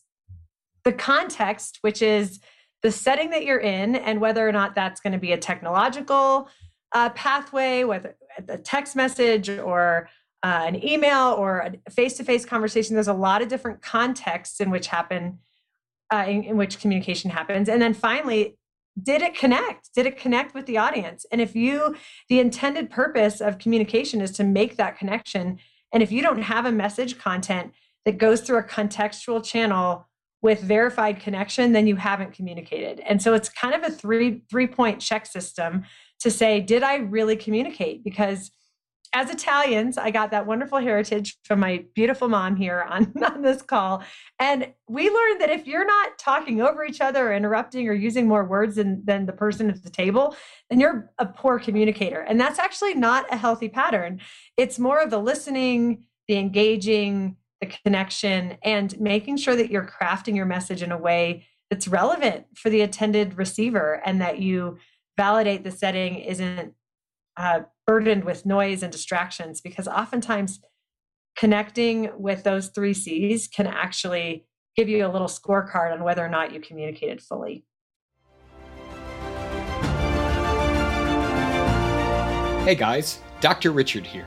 the 0.84 0.92
context, 0.92 1.78
which 1.80 2.02
is 2.02 2.40
the 2.84 2.92
setting 2.92 3.30
that 3.30 3.44
you're 3.46 3.58
in, 3.58 3.96
and 3.96 4.20
whether 4.20 4.46
or 4.46 4.52
not 4.52 4.74
that's 4.74 5.00
going 5.00 5.14
to 5.14 5.18
be 5.18 5.32
a 5.32 5.38
technological 5.38 6.48
uh, 6.92 7.08
pathway, 7.10 7.82
whether 7.82 8.14
a 8.46 8.58
text 8.58 8.94
message 8.94 9.48
or 9.48 10.08
uh, 10.42 10.64
an 10.66 10.84
email 10.84 11.34
or 11.38 11.60
a 11.60 11.90
face-to-face 11.90 12.44
conversation. 12.44 12.94
There's 12.94 13.08
a 13.08 13.14
lot 13.14 13.40
of 13.40 13.48
different 13.48 13.80
contexts 13.80 14.60
in 14.60 14.70
which 14.70 14.88
happen, 14.88 15.38
uh, 16.12 16.26
in, 16.28 16.44
in 16.44 16.56
which 16.58 16.78
communication 16.78 17.30
happens. 17.30 17.70
And 17.70 17.80
then 17.80 17.94
finally, 17.94 18.58
did 19.02 19.22
it 19.22 19.34
connect? 19.34 19.94
Did 19.94 20.04
it 20.04 20.18
connect 20.18 20.54
with 20.54 20.66
the 20.66 20.76
audience? 20.76 21.24
And 21.32 21.40
if 21.40 21.56
you, 21.56 21.96
the 22.28 22.38
intended 22.38 22.90
purpose 22.90 23.40
of 23.40 23.58
communication 23.58 24.20
is 24.20 24.30
to 24.32 24.44
make 24.44 24.76
that 24.76 24.98
connection. 24.98 25.58
And 25.90 26.02
if 26.02 26.12
you 26.12 26.20
don't 26.20 26.42
have 26.42 26.66
a 26.66 26.72
message 26.72 27.16
content 27.18 27.72
that 28.04 28.18
goes 28.18 28.42
through 28.42 28.58
a 28.58 28.62
contextual 28.62 29.42
channel 29.42 30.06
with 30.44 30.60
verified 30.60 31.20
connection, 31.20 31.72
then 31.72 31.86
you 31.86 31.96
haven't 31.96 32.34
communicated. 32.34 33.00
And 33.00 33.22
so 33.22 33.32
it's 33.32 33.48
kind 33.48 33.74
of 33.74 33.82
a 33.82 33.90
three 33.90 34.42
three 34.50 34.66
point 34.66 35.00
check 35.00 35.24
system 35.24 35.84
to 36.20 36.30
say, 36.30 36.60
did 36.60 36.82
I 36.82 36.96
really 36.96 37.34
communicate? 37.34 38.04
Because 38.04 38.50
as 39.14 39.30
Italians, 39.30 39.96
I 39.96 40.10
got 40.10 40.32
that 40.32 40.46
wonderful 40.46 40.80
heritage 40.80 41.38
from 41.44 41.60
my 41.60 41.86
beautiful 41.94 42.28
mom 42.28 42.56
here 42.56 42.84
on, 42.86 43.14
on 43.24 43.40
this 43.40 43.62
call. 43.62 44.02
And 44.38 44.70
we 44.86 45.08
learned 45.08 45.40
that 45.40 45.48
if 45.48 45.66
you're 45.66 45.86
not 45.86 46.18
talking 46.18 46.60
over 46.60 46.84
each 46.84 47.00
other 47.00 47.30
or 47.30 47.34
interrupting 47.34 47.88
or 47.88 47.94
using 47.94 48.28
more 48.28 48.44
words 48.44 48.76
than, 48.76 49.02
than 49.02 49.24
the 49.24 49.32
person 49.32 49.70
at 49.70 49.82
the 49.82 49.88
table, 49.88 50.36
then 50.68 50.78
you're 50.78 51.10
a 51.18 51.24
poor 51.24 51.58
communicator. 51.58 52.20
And 52.20 52.38
that's 52.38 52.58
actually 52.58 52.92
not 52.92 53.24
a 53.32 53.38
healthy 53.38 53.70
pattern. 53.70 54.20
It's 54.58 54.78
more 54.78 55.00
of 55.00 55.08
the 55.08 55.18
listening, 55.18 56.04
the 56.28 56.36
engaging, 56.36 57.36
the 57.64 57.76
connection, 57.82 58.58
and 58.62 58.98
making 59.00 59.36
sure 59.36 59.56
that 59.56 59.70
you're 59.70 59.86
crafting 59.86 60.36
your 60.36 60.46
message 60.46 60.82
in 60.82 60.92
a 60.92 60.98
way 60.98 61.46
that's 61.70 61.88
relevant 61.88 62.46
for 62.54 62.70
the 62.70 62.82
attended 62.82 63.38
receiver 63.38 64.02
and 64.04 64.20
that 64.20 64.38
you 64.38 64.78
validate 65.16 65.64
the 65.64 65.70
setting 65.70 66.16
isn't 66.16 66.74
uh, 67.36 67.60
burdened 67.86 68.24
with 68.24 68.46
noise 68.46 68.82
and 68.82 68.92
distractions 68.92 69.60
because 69.60 69.88
oftentimes 69.88 70.60
connecting 71.36 72.10
with 72.16 72.44
those 72.44 72.68
three 72.68 72.94
C's 72.94 73.48
can 73.48 73.66
actually 73.66 74.46
give 74.76 74.88
you 74.88 75.06
a 75.06 75.08
little 75.08 75.28
scorecard 75.28 75.92
on 75.92 76.04
whether 76.04 76.24
or 76.24 76.28
not 76.28 76.52
you 76.52 76.60
communicated 76.60 77.20
fully. 77.20 77.64
Hey 82.64 82.74
guys, 82.74 83.20
Dr. 83.40 83.72
Richard 83.72 84.06
here. 84.06 84.26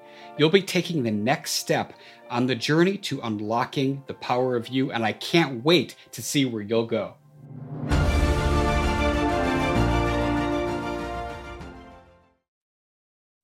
You'll 0.41 0.49
be 0.49 0.63
taking 0.63 1.03
the 1.03 1.11
next 1.11 1.51
step 1.51 1.93
on 2.31 2.47
the 2.47 2.55
journey 2.55 2.97
to 2.97 3.21
unlocking 3.21 4.01
the 4.07 4.15
power 4.15 4.55
of 4.55 4.69
you, 4.69 4.91
and 4.91 5.05
I 5.05 5.13
can't 5.13 5.63
wait 5.63 5.95
to 6.13 6.23
see 6.23 6.45
where 6.45 6.63
you'll 6.63 6.87
go. 6.87 7.13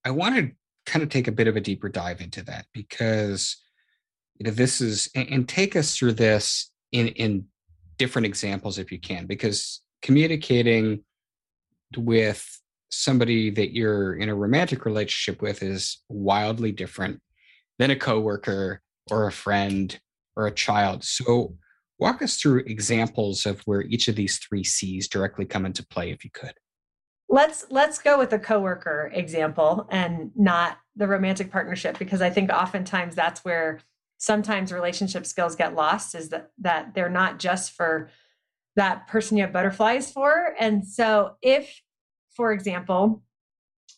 I 0.03 0.09
want 0.09 0.37
to 0.37 0.51
kind 0.87 1.03
of 1.03 1.09
take 1.09 1.27
a 1.27 1.31
bit 1.31 1.47
of 1.47 1.55
a 1.55 1.61
deeper 1.61 1.87
dive 1.87 2.19
into 2.19 2.41
that 2.45 2.65
because 2.73 3.57
you 4.39 4.45
know 4.45 4.51
this 4.51 4.81
is 4.81 5.07
and, 5.13 5.47
take 5.47 5.75
us 5.75 5.95
through 5.95 6.13
this 6.13 6.71
in 6.91 7.09
in 7.09 7.45
different 7.99 8.25
examples 8.25 8.79
if 8.79 8.91
you 8.91 8.99
can 8.99 9.27
because 9.27 9.83
communicating 10.01 11.03
with 11.95 12.56
somebody 12.89 13.49
that 13.51 13.73
you're 13.73 14.15
in 14.15 14.29
a 14.29 14.35
romantic 14.35 14.85
relationship 14.85 15.41
with 15.41 15.63
is 15.63 16.03
wildly 16.09 16.71
different 16.71 17.21
than 17.79 17.91
a 17.91 17.95
coworker 17.95 18.81
or 19.11 19.27
a 19.27 19.31
friend 19.31 19.99
or 20.35 20.47
a 20.47 20.53
child. 20.53 21.03
So 21.03 21.55
walk 21.99 22.21
us 22.21 22.37
through 22.37 22.59
examples 22.67 23.45
of 23.45 23.61
where 23.61 23.81
each 23.81 24.07
of 24.07 24.15
these 24.15 24.37
three 24.37 24.63
C's 24.63 25.07
directly 25.07 25.45
come 25.45 25.65
into 25.65 25.85
play 25.85 26.11
if 26.11 26.23
you 26.23 26.31
could 26.31 26.53
let's 27.29 27.65
let's 27.69 27.99
go 27.99 28.17
with 28.17 28.29
the 28.29 28.39
coworker 28.39 29.11
example 29.13 29.87
and 29.91 30.31
not 30.35 30.77
the 30.95 31.07
romantic 31.07 31.51
partnership 31.51 31.97
because 31.99 32.21
i 32.21 32.29
think 32.29 32.49
oftentimes 32.49 33.15
that's 33.15 33.43
where 33.43 33.79
sometimes 34.17 34.71
relationship 34.71 35.25
skills 35.25 35.55
get 35.55 35.75
lost 35.75 36.15
is 36.15 36.29
that 36.29 36.51
that 36.57 36.93
they're 36.93 37.09
not 37.09 37.39
just 37.39 37.73
for 37.73 38.09
that 38.75 39.07
person 39.07 39.37
you 39.37 39.43
have 39.43 39.53
butterflies 39.53 40.11
for 40.11 40.55
and 40.59 40.87
so 40.87 41.35
if 41.41 41.81
for 42.37 42.53
example 42.53 43.21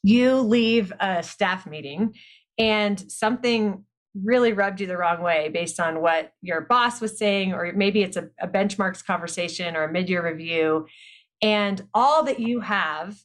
you 0.01 0.39
leave 0.39 0.91
a 0.99 1.21
staff 1.21 1.67
meeting 1.67 2.15
and 2.57 3.11
something 3.11 3.83
really 4.15 4.53
rubbed 4.53 4.81
you 4.81 4.87
the 4.87 4.97
wrong 4.97 5.21
way 5.21 5.49
based 5.49 5.79
on 5.79 6.01
what 6.01 6.31
your 6.41 6.61
boss 6.61 6.99
was 6.99 7.17
saying 7.17 7.53
or 7.53 7.71
maybe 7.73 8.01
it's 8.01 8.17
a, 8.17 8.29
a 8.41 8.47
benchmarks 8.47 9.05
conversation 9.05 9.75
or 9.75 9.83
a 9.83 9.91
mid-year 9.91 10.25
review 10.25 10.87
and 11.41 11.83
all 11.93 12.23
that 12.23 12.39
you 12.39 12.59
have 12.59 13.17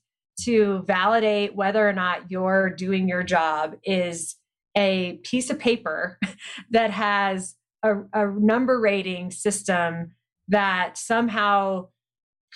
to 0.42 0.82
validate 0.86 1.54
whether 1.54 1.88
or 1.88 1.92
not 1.92 2.30
you're 2.30 2.68
doing 2.70 3.08
your 3.08 3.22
job 3.22 3.76
is 3.84 4.36
a 4.76 5.14
piece 5.22 5.50
of 5.50 5.58
paper 5.58 6.18
that 6.70 6.90
has 6.90 7.54
a, 7.82 7.94
a 8.12 8.26
number 8.26 8.80
rating 8.80 9.30
system 9.30 10.12
that 10.48 10.98
somehow 10.98 11.86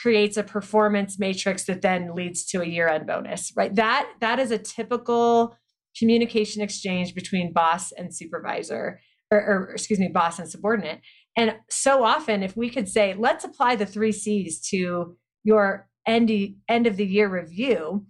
creates 0.00 0.36
a 0.36 0.42
performance 0.42 1.18
matrix 1.18 1.64
that 1.64 1.82
then 1.82 2.14
leads 2.14 2.44
to 2.44 2.62
a 2.62 2.66
year 2.66 2.88
end 2.88 3.06
bonus 3.06 3.52
right? 3.56 3.74
That 3.74 4.10
that 4.20 4.38
is 4.38 4.50
a 4.50 4.58
typical 4.58 5.56
communication 5.98 6.62
exchange 6.62 7.14
between 7.14 7.52
boss 7.52 7.92
and 7.92 8.14
supervisor 8.14 9.00
or, 9.30 9.38
or, 9.38 9.70
excuse 9.70 9.98
me 9.98 10.08
boss 10.08 10.38
and 10.38 10.48
subordinate. 10.48 11.00
And 11.36 11.56
so 11.68 12.04
often 12.04 12.42
if 12.42 12.56
we 12.56 12.70
could 12.70 12.88
say 12.88 13.14
let's 13.18 13.44
apply 13.44 13.76
the 13.76 13.86
three 13.86 14.12
c's 14.12 14.60
to 14.70 15.16
your 15.44 15.88
end, 16.06 16.30
end 16.68 16.86
of 16.86 16.96
the 16.96 17.06
year 17.06 17.28
review, 17.28 18.06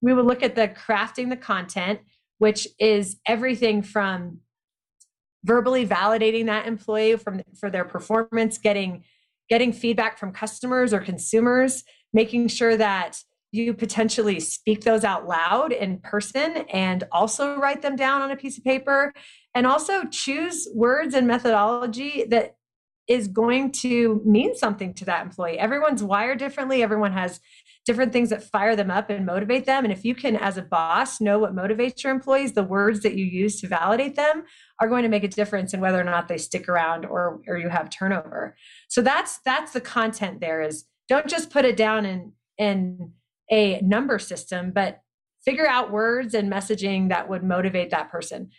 we 0.00 0.12
would 0.12 0.26
look 0.26 0.42
at 0.42 0.54
the 0.54 0.68
crafting 0.68 1.30
the 1.30 1.36
content, 1.36 2.00
which 2.38 2.66
is 2.78 3.16
everything 3.26 3.82
from 3.82 4.38
verbally 5.44 5.86
validating 5.86 6.46
that 6.46 6.66
employee 6.66 7.16
from 7.16 7.42
for 7.58 7.70
their 7.70 7.84
performance, 7.84 8.58
getting 8.58 9.04
getting 9.52 9.70
feedback 9.70 10.16
from 10.16 10.32
customers 10.32 10.94
or 10.94 10.98
consumers, 10.98 11.84
making 12.14 12.48
sure 12.48 12.74
that 12.74 13.18
you 13.50 13.74
potentially 13.74 14.40
speak 14.40 14.80
those 14.80 15.04
out 15.04 15.28
loud 15.28 15.72
in 15.72 15.98
person 15.98 16.64
and 16.72 17.04
also 17.12 17.58
write 17.58 17.82
them 17.82 17.94
down 17.94 18.22
on 18.22 18.30
a 18.30 18.36
piece 18.36 18.56
of 18.56 18.64
paper 18.64 19.12
and 19.54 19.66
also 19.66 20.04
choose 20.04 20.66
words 20.74 21.14
and 21.14 21.26
methodology 21.26 22.24
that 22.30 22.54
is 23.08 23.28
going 23.28 23.70
to 23.70 24.22
mean 24.24 24.56
something 24.56 24.94
to 24.94 25.04
that 25.04 25.22
employee. 25.22 25.58
Everyone's 25.58 26.02
wired 26.02 26.38
differently. 26.38 26.82
Everyone 26.82 27.12
has 27.12 27.38
different 27.84 28.12
things 28.12 28.30
that 28.30 28.42
fire 28.42 28.76
them 28.76 28.90
up 28.90 29.10
and 29.10 29.26
motivate 29.26 29.66
them. 29.66 29.84
And 29.84 29.92
if 29.92 30.04
you 30.04 30.14
can, 30.14 30.36
as 30.36 30.56
a 30.56 30.62
boss, 30.62 31.20
know 31.20 31.38
what 31.38 31.54
motivates 31.54 32.02
your 32.02 32.12
employees, 32.12 32.52
the 32.52 32.62
words 32.62 33.00
that 33.00 33.14
you 33.16 33.24
use 33.24 33.60
to 33.60 33.66
validate 33.66 34.14
them 34.14 34.44
are 34.80 34.88
going 34.88 35.02
to 35.02 35.08
make 35.08 35.24
a 35.24 35.28
difference 35.28 35.74
in 35.74 35.80
whether 35.80 36.00
or 36.00 36.04
not 36.04 36.28
they 36.28 36.38
stick 36.38 36.68
around 36.68 37.04
or, 37.04 37.40
or 37.48 37.58
you 37.58 37.68
have 37.68 37.90
turnover. 37.90 38.56
So 38.88 39.02
that's 39.02 39.40
that's 39.44 39.72
the 39.72 39.80
content 39.80 40.40
there 40.40 40.62
is 40.62 40.84
don't 41.08 41.26
just 41.26 41.50
put 41.50 41.64
it 41.64 41.76
down 41.76 42.06
in 42.06 42.32
in 42.58 43.12
a 43.50 43.80
number 43.80 44.18
system, 44.18 44.70
but 44.72 45.00
figure 45.44 45.66
out 45.66 45.90
words 45.90 46.34
and 46.34 46.52
messaging 46.52 47.08
that 47.08 47.28
would 47.28 47.42
motivate 47.42 47.90
that 47.90 48.10
person 48.10 48.50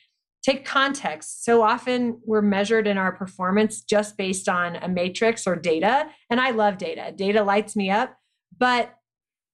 take 0.44 0.66
context. 0.66 1.46
So 1.46 1.64
often 1.64 2.20
we're 2.26 2.42
measured 2.42 2.86
in 2.86 2.98
our 2.98 3.14
performance 3.14 3.82
just 3.82 4.18
based 4.18 4.50
on 4.50 4.76
a 4.76 4.90
matrix 4.90 5.48
or 5.48 5.56
data. 5.56 6.08
And 6.30 6.40
I 6.40 6.52
love 6.52 6.78
data. 6.78 7.14
Data 7.16 7.44
lights 7.44 7.76
me 7.76 7.90
up. 7.90 8.18
But 8.58 8.94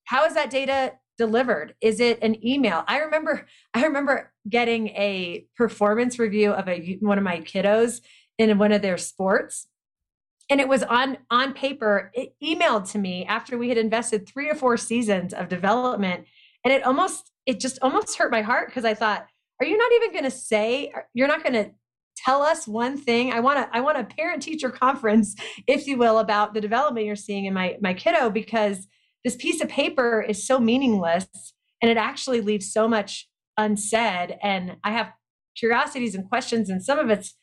how 0.10 0.26
is 0.26 0.34
that 0.34 0.50
data 0.50 0.94
delivered? 1.20 1.76
Is 1.82 2.00
it 2.00 2.18
an 2.24 2.44
email? 2.46 2.84
I 2.88 2.98
remember 2.98 3.46
I 3.76 3.84
remember 3.84 4.34
getting 4.50 4.88
a 4.90 5.46
performance 5.56 6.18
review 6.18 6.52
of 6.52 6.68
a 6.68 6.98
one 7.00 7.20
of 7.20 7.24
my 7.24 7.42
kiddos 7.42 8.02
in 8.40 8.58
one 8.58 8.72
of 8.72 8.82
their 8.82 8.98
sports. 8.98 9.68
And 10.50 10.60
it 10.60 10.68
was 10.68 10.82
on 10.82 11.20
on 11.30 11.54
paper, 11.54 12.12
it 12.16 12.34
emailed 12.44 12.92
to 12.94 12.98
me 12.98 13.24
after 13.26 13.56
we 13.56 13.70
had 13.70 13.78
invested 13.78 14.28
3 14.28 14.50
or 14.50 14.56
4 14.56 14.78
seasons 14.78 15.32
of 15.32 15.48
development 15.48 16.26
and 16.66 16.74
it 16.74 16.84
almost 16.84 17.32
it 17.46 17.60
just 17.60 17.78
almost 17.84 18.18
hurt 18.18 18.32
my 18.32 18.42
heart 18.42 18.70
because 18.70 18.86
I 18.86 18.96
thought 18.96 19.28
are 19.62 19.68
you 19.68 19.78
not 19.78 19.92
even 19.94 20.12
going 20.12 20.24
to 20.24 20.32
say 20.32 20.92
you're 21.14 21.28
not 21.28 21.44
going 21.44 21.54
to 21.54 21.72
tell 22.18 22.42
us 22.42 22.68
one 22.68 22.98
thing 22.98 23.32
i 23.32 23.40
want 23.40 23.58
to 23.58 23.70
i 23.76 23.80
want 23.80 23.98
a 23.98 24.04
parent 24.04 24.42
teacher 24.42 24.70
conference 24.70 25.36
if 25.68 25.88
you 25.88 25.96
will 25.96 26.20
about 26.20 26.54
the 26.54 26.60
development 26.60 27.06
you're 27.06 27.16
seeing 27.16 27.46
in 27.46 27.54
my 27.54 27.78
my 27.80 27.94
kiddo 27.94 28.30
because 28.30 28.88
this 29.24 29.36
piece 29.36 29.62
of 29.62 29.70
paper 29.70 30.22
is 30.22 30.46
so 30.46 30.60
meaningless 30.60 31.28
and 31.82 31.90
it 31.90 31.98
actually 31.98 32.42
leaves 32.42 32.72
so 32.72 32.88
much 32.88 33.28
unsaid 33.58 34.38
and 34.42 34.78
i 34.84 34.92
have 34.92 35.12
curiosities 35.58 36.16
and 36.16 36.30
questions 36.30 36.70
and 36.70 36.84
some 36.84 37.00
of 37.00 37.10
it's 37.10 37.36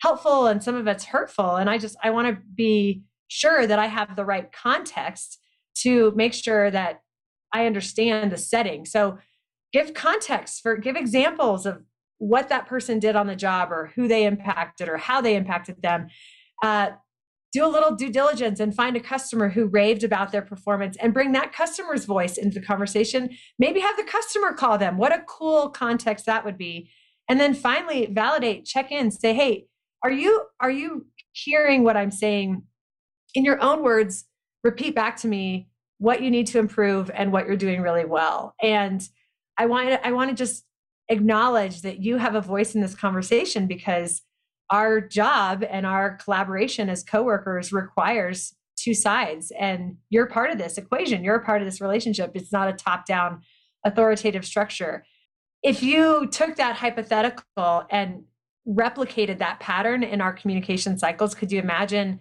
helpful 0.00 0.46
and 0.46 0.62
some 0.62 0.74
of 0.74 0.86
it's 0.86 1.04
hurtful 1.06 1.56
and 1.56 1.70
i 1.70 1.78
just 1.78 1.96
i 2.02 2.10
want 2.10 2.26
to 2.26 2.42
be 2.54 3.02
sure 3.28 3.66
that 3.66 3.78
i 3.78 3.86
have 3.86 4.16
the 4.16 4.24
right 4.24 4.50
context 4.52 5.38
to 5.74 6.12
make 6.16 6.34
sure 6.34 6.70
that 6.70 7.00
i 7.52 7.66
understand 7.66 8.30
the 8.30 8.36
setting. 8.36 8.84
So 8.84 9.18
give 9.72 9.94
context 9.94 10.62
for 10.62 10.76
give 10.76 10.96
examples 10.96 11.66
of 11.66 11.82
what 12.18 12.48
that 12.48 12.66
person 12.66 12.98
did 12.98 13.16
on 13.16 13.26
the 13.26 13.36
job 13.36 13.72
or 13.72 13.92
who 13.94 14.06
they 14.06 14.24
impacted 14.24 14.88
or 14.88 14.98
how 14.98 15.20
they 15.20 15.36
impacted 15.36 15.80
them. 15.82 16.08
Uh, 16.62 16.90
do 17.52 17.64
a 17.64 17.68
little 17.68 17.94
due 17.94 18.10
diligence 18.10 18.60
and 18.60 18.74
find 18.74 18.96
a 18.96 19.00
customer 19.00 19.48
who 19.48 19.66
raved 19.66 20.04
about 20.04 20.30
their 20.30 20.42
performance 20.42 20.96
and 21.00 21.12
bring 21.12 21.32
that 21.32 21.52
customer's 21.52 22.04
voice 22.04 22.36
into 22.36 22.60
the 22.60 22.66
conversation. 22.66 23.30
Maybe 23.58 23.80
have 23.80 23.96
the 23.96 24.04
customer 24.04 24.52
call 24.52 24.78
them. 24.78 24.98
What 24.98 25.12
a 25.12 25.24
cool 25.26 25.70
context 25.70 26.26
that 26.26 26.44
would 26.44 26.56
be. 26.56 26.90
And 27.28 27.40
then 27.40 27.54
finally 27.54 28.06
validate 28.06 28.64
check 28.64 28.90
in 28.90 29.10
say 29.10 29.34
hey 29.34 29.66
are 30.02 30.10
you 30.10 30.42
are 30.60 30.70
you 30.70 31.06
hearing 31.32 31.84
what 31.84 31.96
i'm 31.96 32.10
saying? 32.10 32.62
In 33.34 33.44
your 33.44 33.62
own 33.62 33.82
words 33.82 34.24
repeat 34.64 34.94
back 34.94 35.16
to 35.18 35.28
me 35.28 35.68
what 35.98 36.22
you 36.22 36.30
need 36.30 36.46
to 36.48 36.58
improve 36.58 37.10
and 37.14 37.30
what 37.30 37.46
you're 37.46 37.56
doing 37.56 37.82
really 37.82 38.04
well. 38.04 38.54
And 38.62 39.06
I 39.58 39.66
want 39.66 40.00
I 40.02 40.12
want 40.12 40.30
to 40.30 40.36
just 40.36 40.64
acknowledge 41.08 41.82
that 41.82 42.00
you 42.00 42.16
have 42.16 42.34
a 42.34 42.40
voice 42.40 42.74
in 42.74 42.80
this 42.80 42.94
conversation 42.94 43.66
because 43.66 44.22
our 44.70 45.00
job 45.00 45.64
and 45.68 45.84
our 45.84 46.16
collaboration 46.16 46.88
as 46.88 47.02
coworkers 47.02 47.72
requires 47.72 48.54
two 48.76 48.94
sides. 48.94 49.52
And 49.58 49.96
you're 50.08 50.26
part 50.26 50.50
of 50.50 50.58
this 50.58 50.78
equation. 50.78 51.24
You're 51.24 51.36
a 51.36 51.44
part 51.44 51.60
of 51.60 51.66
this 51.66 51.80
relationship. 51.80 52.32
It's 52.34 52.52
not 52.52 52.68
a 52.68 52.72
top 52.72 53.04
down 53.04 53.42
authoritative 53.84 54.44
structure. 54.44 55.04
If 55.62 55.82
you 55.82 56.28
took 56.28 56.56
that 56.56 56.76
hypothetical 56.76 57.84
and 57.90 58.24
replicated 58.66 59.38
that 59.38 59.60
pattern 59.60 60.02
in 60.02 60.20
our 60.20 60.32
communication 60.32 60.98
cycles 60.98 61.34
could 61.34 61.50
you 61.50 61.58
imagine 61.58 62.20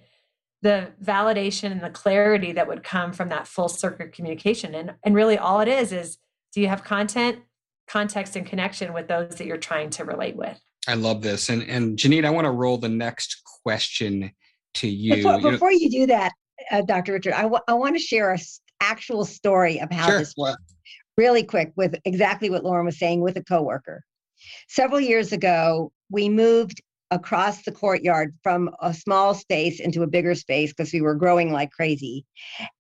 the 0.62 0.92
validation 1.04 1.72
and 1.72 1.82
the 1.82 1.90
clarity 1.90 2.54
that 2.54 2.68
would 2.68 2.84
come 2.84 3.14
from 3.14 3.30
that 3.30 3.48
full 3.48 3.70
circuit 3.70 4.12
communication? 4.12 4.76
And 4.76 4.96
and 5.04 5.16
really 5.16 5.38
all 5.38 5.62
it 5.62 5.68
is 5.68 5.92
is 5.92 6.18
do 6.54 6.62
you 6.62 6.68
have 6.68 6.84
content, 6.84 7.40
context, 7.88 8.36
and 8.36 8.46
connection 8.46 8.94
with 8.94 9.08
those 9.08 9.36
that 9.36 9.46
you're 9.46 9.58
trying 9.58 9.92
to 9.92 10.04
relate 10.04 10.36
with? 10.36 10.60
I 10.90 10.96
love 10.96 11.22
this. 11.22 11.50
And 11.50 11.64
and 11.64 11.98
Joneen, 11.98 12.26
I 12.26 12.32
want 12.32 12.46
to 12.46 12.52
roll 12.52 12.78
the 12.78 12.90
next 12.90 13.44
question 13.64 14.32
to 14.76 14.88
you. 14.88 15.16
Before 15.18 15.40
you, 15.40 15.52
before 15.52 15.72
you 15.72 15.90
do 15.90 16.08
that, 16.08 16.32
uh, 16.72 16.82
Dr. 16.82 17.14
Richard, 17.14 17.34
I, 17.34 17.44
w- 17.44 17.62
I 17.68 17.74
want 17.74 17.96
to 17.96 18.02
share 18.02 18.34
a 18.34 18.40
actual 18.82 19.24
story 19.24 19.80
of 19.80 19.92
how 19.92 20.08
sure. 20.08 20.20
this 20.20 20.34
works 20.36 20.76
really 21.16 21.44
quick 21.44 21.74
with 21.76 21.96
exactly 22.06 22.50
what 22.50 22.64
Lauren 22.64 22.86
was 22.86 22.98
saying 22.98 23.22
with 23.22 23.38
a 23.38 23.44
coworker. 23.44 24.04
Several 24.68 25.00
years 25.00 25.32
ago, 25.32 25.92
we 26.10 26.28
moved 26.30 26.82
across 27.12 27.64
the 27.64 27.72
courtyard 27.72 28.34
from 28.42 28.70
a 28.82 28.94
small 28.94 29.34
space 29.34 29.80
into 29.80 30.02
a 30.02 30.08
bigger 30.08 30.34
space 30.34 30.72
because 30.72 30.94
we 30.94 31.02
were 31.02 31.16
growing 31.16 31.52
like 31.52 31.72
crazy 31.72 32.24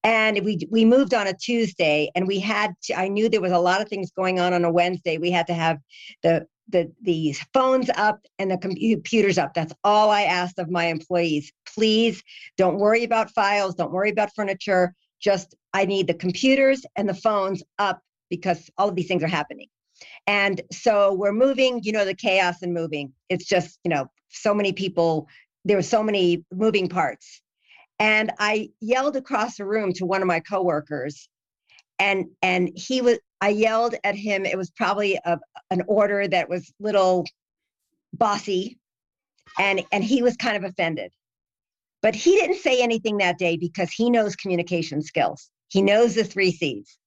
and 0.03 0.45
we 0.45 0.59
we 0.69 0.85
moved 0.85 1.15
on 1.15 1.25
a 1.25 1.33
tuesday 1.33 2.07
and 2.13 2.27
we 2.27 2.39
had 2.39 2.71
to, 2.83 2.93
i 2.93 3.07
knew 3.07 3.27
there 3.27 3.41
was 3.41 3.51
a 3.51 3.57
lot 3.57 3.81
of 3.81 3.89
things 3.89 4.11
going 4.11 4.39
on 4.39 4.53
on 4.53 4.63
a 4.63 4.71
wednesday 4.71 5.17
we 5.17 5.31
had 5.31 5.47
to 5.47 5.53
have 5.55 5.79
the 6.21 6.45
the 6.69 6.91
the 7.01 7.33
phones 7.53 7.89
up 7.95 8.19
and 8.37 8.51
the 8.51 8.57
computers 8.57 9.37
up 9.37 9.53
that's 9.53 9.73
all 9.83 10.09
i 10.09 10.23
asked 10.23 10.59
of 10.59 10.69
my 10.69 10.85
employees 10.85 11.51
please 11.65 12.23
don't 12.57 12.77
worry 12.77 13.03
about 13.03 13.31
files 13.31 13.75
don't 13.75 13.91
worry 13.91 14.09
about 14.09 14.29
furniture 14.35 14.93
just 15.19 15.55
i 15.73 15.85
need 15.85 16.07
the 16.07 16.13
computers 16.13 16.85
and 16.95 17.07
the 17.09 17.13
phones 17.13 17.63
up 17.79 18.01
because 18.29 18.69
all 18.77 18.89
of 18.89 18.95
these 18.95 19.07
things 19.07 19.23
are 19.23 19.27
happening 19.27 19.67
and 20.27 20.61
so 20.71 21.13
we're 21.13 21.33
moving, 21.33 21.81
you 21.83 21.91
know, 21.91 22.05
the 22.05 22.13
chaos 22.13 22.61
and 22.61 22.73
moving. 22.73 23.13
It's 23.29 23.45
just, 23.45 23.79
you 23.83 23.89
know, 23.89 24.09
so 24.29 24.53
many 24.53 24.73
people, 24.73 25.27
there 25.65 25.77
were 25.77 25.83
so 25.83 26.03
many 26.03 26.45
moving 26.53 26.87
parts. 26.87 27.41
And 27.99 28.31
I 28.39 28.69
yelled 28.79 29.15
across 29.15 29.57
the 29.57 29.65
room 29.65 29.91
to 29.93 30.05
one 30.05 30.21
of 30.21 30.27
my 30.27 30.39
coworkers, 30.39 31.27
and 31.97 32.27
and 32.41 32.69
he 32.73 33.01
was 33.01 33.19
I 33.41 33.49
yelled 33.49 33.95
at 34.03 34.15
him. 34.15 34.45
It 34.45 34.57
was 34.57 34.69
probably 34.71 35.19
a, 35.23 35.39
an 35.69 35.83
order 35.87 36.27
that 36.27 36.49
was 36.49 36.71
little 36.79 37.25
bossy, 38.13 38.77
and 39.57 39.81
and 39.91 40.03
he 40.03 40.21
was 40.21 40.35
kind 40.35 40.57
of 40.57 40.63
offended. 40.63 41.11
But 42.01 42.15
he 42.15 42.35
didn't 42.35 42.57
say 42.57 42.81
anything 42.81 43.17
that 43.17 43.37
day 43.37 43.57
because 43.57 43.91
he 43.91 44.09
knows 44.09 44.35
communication 44.35 45.01
skills. 45.01 45.49
He 45.67 45.81
knows 45.81 46.15
the 46.15 46.23
three 46.23 46.51
C's. 46.51 46.97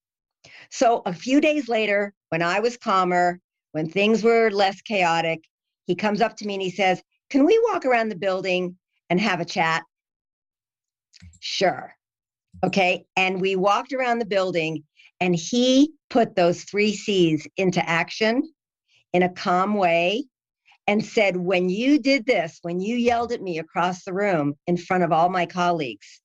So 0.69 1.01
a 1.05 1.13
few 1.13 1.41
days 1.41 1.67
later, 1.67 2.13
when 2.29 2.41
I 2.41 2.59
was 2.59 2.77
calmer, 2.77 3.39
when 3.71 3.89
things 3.89 4.23
were 4.23 4.51
less 4.51 4.81
chaotic, 4.81 5.41
he 5.85 5.95
comes 5.95 6.21
up 6.21 6.37
to 6.37 6.45
me 6.45 6.53
and 6.53 6.63
he 6.63 6.69
says, 6.69 7.01
can 7.29 7.45
we 7.45 7.59
walk 7.71 7.85
around 7.85 8.09
the 8.09 8.15
building 8.15 8.77
and 9.09 9.19
have 9.19 9.39
a 9.39 9.45
chat? 9.45 9.83
Sure. 11.39 11.93
Okay. 12.63 13.05
And 13.15 13.41
we 13.41 13.55
walked 13.55 13.93
around 13.93 14.19
the 14.19 14.25
building 14.25 14.83
and 15.19 15.35
he 15.35 15.91
put 16.13 16.35
those 16.35 16.63
three 16.63 16.93
C's 16.93 17.47
into 17.57 17.83
action 17.89 18.43
in 19.13 19.23
a 19.23 19.33
calm 19.33 19.73
way 19.73 20.25
and 20.85 21.03
said, 21.03 21.35
When 21.35 21.69
you 21.69 21.99
did 21.99 22.27
this, 22.27 22.59
when 22.61 22.79
you 22.79 22.95
yelled 22.95 23.31
at 23.31 23.41
me 23.41 23.57
across 23.57 24.05
the 24.05 24.13
room 24.13 24.53
in 24.67 24.77
front 24.77 25.03
of 25.03 25.11
all 25.11 25.29
my 25.29 25.47
colleagues, 25.47 26.21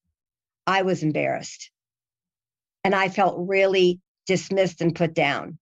I 0.67 0.83
was 0.83 1.03
embarrassed. 1.03 1.71
And 2.85 2.95
I 2.95 3.09
felt 3.09 3.49
really 3.49 3.99
dismissed 4.27 4.83
and 4.83 4.95
put 4.95 5.15
down. 5.15 5.59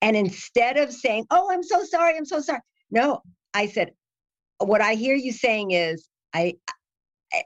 And 0.00 0.16
instead 0.16 0.76
of 0.76 0.92
saying, 0.92 1.26
Oh, 1.30 1.48
I'm 1.48 1.62
so 1.62 1.84
sorry, 1.84 2.16
I'm 2.16 2.24
so 2.24 2.40
sorry, 2.40 2.60
no, 2.90 3.22
I 3.54 3.68
said, 3.68 3.92
what 4.58 4.80
I 4.80 4.94
hear 4.94 5.14
you 5.14 5.32
saying 5.32 5.70
is, 5.70 6.08
I, 6.34 6.54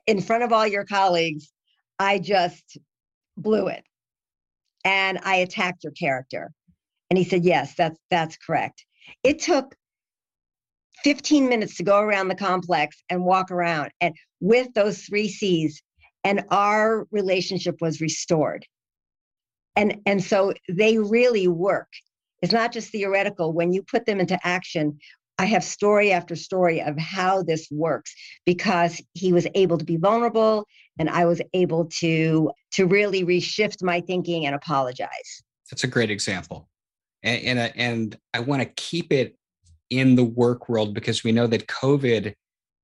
in 0.06 0.22
front 0.22 0.42
of 0.42 0.54
all 0.54 0.66
your 0.66 0.84
colleagues, 0.84 1.52
I 1.98 2.18
just 2.18 2.78
blew 3.36 3.68
it, 3.68 3.84
and 4.86 5.18
I 5.24 5.36
attacked 5.36 5.82
your 5.82 5.92
character. 5.92 6.52
And 7.10 7.18
he 7.18 7.24
said, 7.24 7.44
yes, 7.44 7.74
that's 7.76 7.98
that's 8.10 8.38
correct. 8.38 8.86
It 9.22 9.40
took 9.40 9.74
15 11.04 11.48
minutes 11.48 11.76
to 11.76 11.82
go 11.82 12.00
around 12.00 12.28
the 12.28 12.34
complex 12.34 13.02
and 13.10 13.24
walk 13.24 13.50
around, 13.50 13.90
and 14.00 14.14
with 14.40 14.72
those 14.74 15.02
three 15.02 15.28
C's, 15.28 15.82
and 16.24 16.44
our 16.50 17.06
relationship 17.10 17.76
was 17.80 18.00
restored. 18.00 18.64
And 19.74 20.00
and 20.06 20.22
so 20.22 20.54
they 20.68 20.98
really 20.98 21.48
work. 21.48 21.88
It's 22.42 22.52
not 22.52 22.72
just 22.72 22.90
theoretical. 22.90 23.52
When 23.52 23.72
you 23.72 23.82
put 23.82 24.06
them 24.06 24.20
into 24.20 24.38
action, 24.46 24.98
I 25.38 25.46
have 25.46 25.64
story 25.64 26.12
after 26.12 26.34
story 26.36 26.80
of 26.80 26.96
how 26.96 27.42
this 27.42 27.68
works 27.70 28.14
because 28.44 29.02
he 29.14 29.32
was 29.32 29.46
able 29.54 29.78
to 29.78 29.84
be 29.84 29.96
vulnerable 29.96 30.66
and 30.98 31.10
I 31.10 31.24
was 31.24 31.40
able 31.54 31.86
to 32.00 32.50
to 32.72 32.86
really 32.86 33.24
reshift 33.24 33.82
my 33.82 34.00
thinking 34.00 34.46
and 34.46 34.54
apologize. 34.54 35.42
That's 35.70 35.84
a 35.84 35.88
great 35.88 36.10
example, 36.10 36.68
and 37.22 37.58
and, 37.58 37.72
and 37.76 38.18
I 38.34 38.40
want 38.40 38.62
to 38.62 38.68
keep 38.76 39.12
it 39.12 39.36
in 39.90 40.16
the 40.16 40.24
work 40.24 40.68
world 40.68 40.94
because 40.94 41.22
we 41.22 41.32
know 41.32 41.46
that 41.46 41.68
COVID 41.68 42.34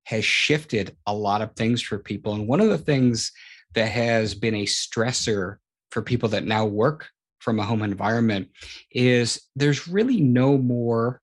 has 0.05 0.25
shifted 0.25 0.96
a 1.07 1.14
lot 1.14 1.42
of 1.42 1.55
things 1.55 1.81
for 1.81 1.98
people, 1.98 2.35
and 2.35 2.46
one 2.46 2.61
of 2.61 2.68
the 2.68 2.79
things 2.79 3.33
that 3.75 3.88
has 3.88 4.35
been 4.35 4.55
a 4.55 4.66
stressor 4.66 5.57
for 5.90 6.03
people 6.03 6.29
that 6.31 6.44
now 6.44 6.66
work 6.66 7.09
from 7.38 7.59
a 7.59 7.64
home 7.64 7.83
environment 7.83 8.48
is 8.90 9.40
there's 9.57 9.88
really 9.88 10.20
no 10.20 10.59
more 10.59 11.22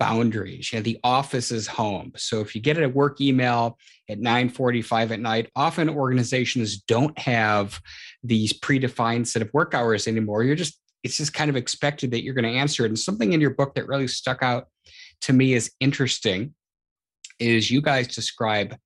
boundaries. 0.00 0.72
You 0.72 0.78
know, 0.80 0.82
the 0.82 0.98
office 1.04 1.52
is 1.52 1.68
home. 1.68 2.12
So 2.16 2.40
if 2.40 2.54
you 2.56 2.60
get 2.60 2.82
a 2.82 2.88
work 2.88 3.20
email 3.20 3.78
at 4.08 4.18
9:45 4.18 5.12
at 5.12 5.20
night, 5.20 5.50
often 5.54 5.88
organizations 5.88 6.78
don't 6.78 7.16
have 7.18 7.80
these 8.24 8.52
predefined 8.58 9.28
set 9.28 9.42
of 9.42 9.50
work 9.52 9.74
hours 9.74 10.08
anymore. 10.08 10.42
You're 10.42 10.56
just 10.56 10.80
it's 11.04 11.18
just 11.18 11.32
kind 11.32 11.48
of 11.48 11.56
expected 11.56 12.10
that 12.10 12.22
you're 12.22 12.34
going 12.34 12.50
to 12.50 12.58
answer 12.58 12.84
it. 12.84 12.88
And 12.88 12.98
something 12.98 13.32
in 13.32 13.40
your 13.40 13.54
book 13.54 13.74
that 13.74 13.86
really 13.86 14.08
stuck 14.08 14.42
out 14.42 14.66
to 15.22 15.32
me 15.32 15.54
is 15.54 15.70
interesting 15.80 16.54
is 17.38 17.70
you 17.70 17.80
guys 17.80 18.08
describe 18.08 18.76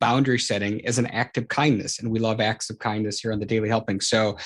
boundary 0.00 0.38
setting 0.38 0.84
as 0.86 0.98
an 0.98 1.06
act 1.06 1.38
of 1.38 1.48
kindness. 1.48 1.98
And 1.98 2.10
we 2.10 2.18
love 2.18 2.40
acts 2.40 2.68
of 2.70 2.78
kindness 2.78 3.20
here 3.20 3.32
on 3.32 3.40
the 3.40 3.46
Daily 3.46 3.68
Helping. 3.68 4.00
So 4.00 4.36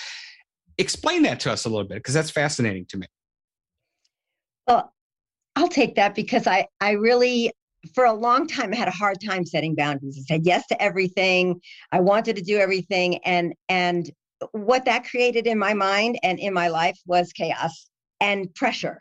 explain 0.78 1.22
that 1.24 1.40
to 1.40 1.52
us 1.52 1.64
a 1.64 1.68
little 1.68 1.86
bit 1.86 1.96
because 1.96 2.14
that's 2.14 2.30
fascinating 2.30 2.86
to 2.86 2.98
me. 2.98 3.06
Well, 4.66 4.92
I'll 5.56 5.68
take 5.68 5.96
that 5.96 6.14
because 6.14 6.46
I 6.46 6.66
I 6.80 6.92
really 6.92 7.52
for 7.94 8.04
a 8.04 8.12
long 8.12 8.46
time 8.46 8.72
I 8.72 8.76
had 8.76 8.88
a 8.88 8.92
hard 8.92 9.18
time 9.24 9.44
setting 9.44 9.74
boundaries. 9.74 10.18
I 10.18 10.34
said 10.34 10.46
yes 10.46 10.66
to 10.68 10.80
everything. 10.80 11.60
I 11.90 12.00
wanted 12.00 12.36
to 12.36 12.42
do 12.42 12.58
everything 12.58 13.18
and 13.24 13.54
and 13.68 14.10
what 14.52 14.84
that 14.86 15.04
created 15.04 15.46
in 15.46 15.58
my 15.58 15.74
mind 15.74 16.18
and 16.22 16.38
in 16.38 16.52
my 16.52 16.68
life 16.68 16.98
was 17.06 17.32
chaos 17.32 17.88
and 18.20 18.52
pressure. 18.54 18.98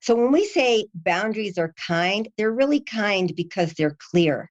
So 0.00 0.14
when 0.16 0.32
we 0.32 0.44
say 0.44 0.86
boundaries 0.94 1.58
are 1.58 1.74
kind, 1.86 2.28
they're 2.36 2.52
really 2.52 2.80
kind 2.80 3.32
because 3.36 3.72
they're 3.74 3.96
clear. 4.10 4.50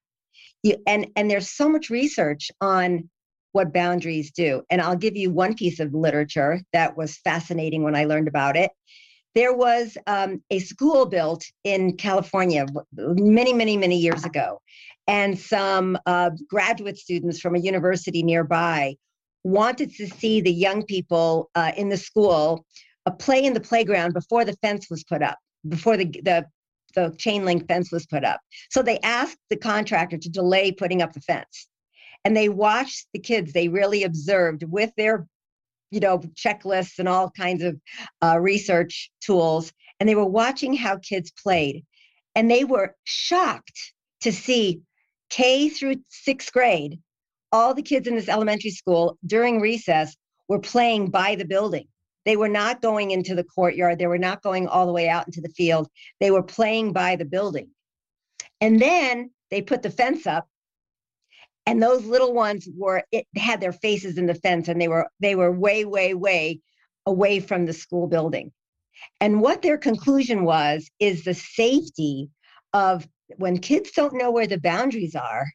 You, 0.62 0.76
and 0.86 1.08
and 1.16 1.30
there's 1.30 1.50
so 1.50 1.68
much 1.68 1.90
research 1.90 2.50
on 2.60 3.10
what 3.52 3.74
boundaries 3.74 4.32
do. 4.32 4.62
And 4.70 4.80
I'll 4.80 4.96
give 4.96 5.16
you 5.16 5.30
one 5.30 5.54
piece 5.54 5.78
of 5.78 5.92
literature 5.92 6.62
that 6.72 6.96
was 6.96 7.18
fascinating 7.18 7.82
when 7.82 7.94
I 7.94 8.04
learned 8.06 8.28
about 8.28 8.56
it 8.56 8.70
there 9.34 9.54
was 9.54 9.96
um, 10.06 10.42
a 10.50 10.58
school 10.58 11.06
built 11.06 11.44
in 11.64 11.96
California 11.96 12.66
many, 12.94 13.52
many, 13.52 13.76
many 13.76 13.96
years 13.96 14.24
ago. 14.24 14.60
And 15.06 15.38
some 15.38 15.98
uh, 16.06 16.30
graduate 16.48 16.98
students 16.98 17.40
from 17.40 17.54
a 17.54 17.58
university 17.58 18.22
nearby 18.22 18.96
wanted 19.44 19.94
to 19.96 20.06
see 20.06 20.40
the 20.40 20.52
young 20.52 20.84
people 20.84 21.50
uh, 21.54 21.72
in 21.76 21.88
the 21.88 21.96
school 21.96 22.64
uh, 23.06 23.10
play 23.10 23.42
in 23.44 23.54
the 23.54 23.60
playground 23.60 24.14
before 24.14 24.44
the 24.44 24.56
fence 24.62 24.88
was 24.88 25.02
put 25.02 25.22
up, 25.22 25.38
before 25.68 25.96
the, 25.96 26.04
the, 26.22 26.46
the 26.94 27.14
chain 27.18 27.44
link 27.44 27.66
fence 27.66 27.90
was 27.90 28.06
put 28.06 28.24
up. 28.24 28.40
So 28.70 28.82
they 28.82 29.00
asked 29.00 29.38
the 29.50 29.56
contractor 29.56 30.18
to 30.18 30.28
delay 30.28 30.70
putting 30.70 31.02
up 31.02 31.12
the 31.12 31.20
fence. 31.20 31.68
And 32.24 32.36
they 32.36 32.48
watched 32.48 33.08
the 33.12 33.18
kids, 33.18 33.52
they 33.52 33.68
really 33.68 34.04
observed 34.04 34.62
with 34.62 34.92
their 34.96 35.26
you 35.92 36.00
know 36.00 36.18
checklists 36.18 36.98
and 36.98 37.08
all 37.08 37.30
kinds 37.30 37.62
of 37.62 37.80
uh, 38.22 38.38
research 38.40 39.10
tools 39.20 39.72
and 40.00 40.08
they 40.08 40.16
were 40.16 40.26
watching 40.26 40.74
how 40.74 40.96
kids 40.98 41.30
played 41.30 41.84
and 42.34 42.50
they 42.50 42.64
were 42.64 42.96
shocked 43.04 43.92
to 44.22 44.32
see 44.32 44.80
k 45.30 45.68
through 45.68 45.94
sixth 46.08 46.52
grade 46.52 46.98
all 47.52 47.74
the 47.74 47.82
kids 47.82 48.08
in 48.08 48.16
this 48.16 48.28
elementary 48.28 48.70
school 48.70 49.18
during 49.26 49.60
recess 49.60 50.16
were 50.48 50.58
playing 50.58 51.10
by 51.10 51.36
the 51.36 51.44
building. 51.44 51.86
They 52.24 52.36
were 52.36 52.48
not 52.48 52.82
going 52.82 53.10
into 53.10 53.34
the 53.34 53.44
courtyard. 53.44 53.98
They 53.98 54.06
were 54.06 54.18
not 54.18 54.42
going 54.42 54.66
all 54.66 54.86
the 54.86 54.92
way 54.92 55.08
out 55.08 55.26
into 55.26 55.40
the 55.40 55.50
field. 55.50 55.88
They 56.20 56.30
were 56.30 56.42
playing 56.42 56.92
by 56.92 57.16
the 57.16 57.24
building. 57.24 57.68
And 58.60 58.80
then 58.80 59.30
they 59.50 59.60
put 59.60 59.82
the 59.82 59.90
fence 59.90 60.26
up 60.26 60.48
and 61.66 61.82
those 61.82 62.04
little 62.04 62.32
ones 62.32 62.68
were 62.76 63.04
it 63.12 63.26
had 63.36 63.60
their 63.60 63.72
faces 63.72 64.18
in 64.18 64.26
the 64.26 64.34
fence 64.34 64.68
and 64.68 64.80
they 64.80 64.88
were 64.88 65.08
they 65.20 65.34
were 65.34 65.52
way 65.52 65.84
way 65.84 66.14
way 66.14 66.60
away 67.06 67.40
from 67.40 67.66
the 67.66 67.72
school 67.72 68.06
building. 68.06 68.52
And 69.20 69.40
what 69.40 69.62
their 69.62 69.78
conclusion 69.78 70.44
was 70.44 70.88
is 71.00 71.24
the 71.24 71.34
safety 71.34 72.30
of 72.72 73.06
when 73.36 73.58
kids 73.58 73.92
don't 73.92 74.14
know 74.14 74.30
where 74.30 74.46
the 74.46 74.60
boundaries 74.60 75.14
are 75.14 75.46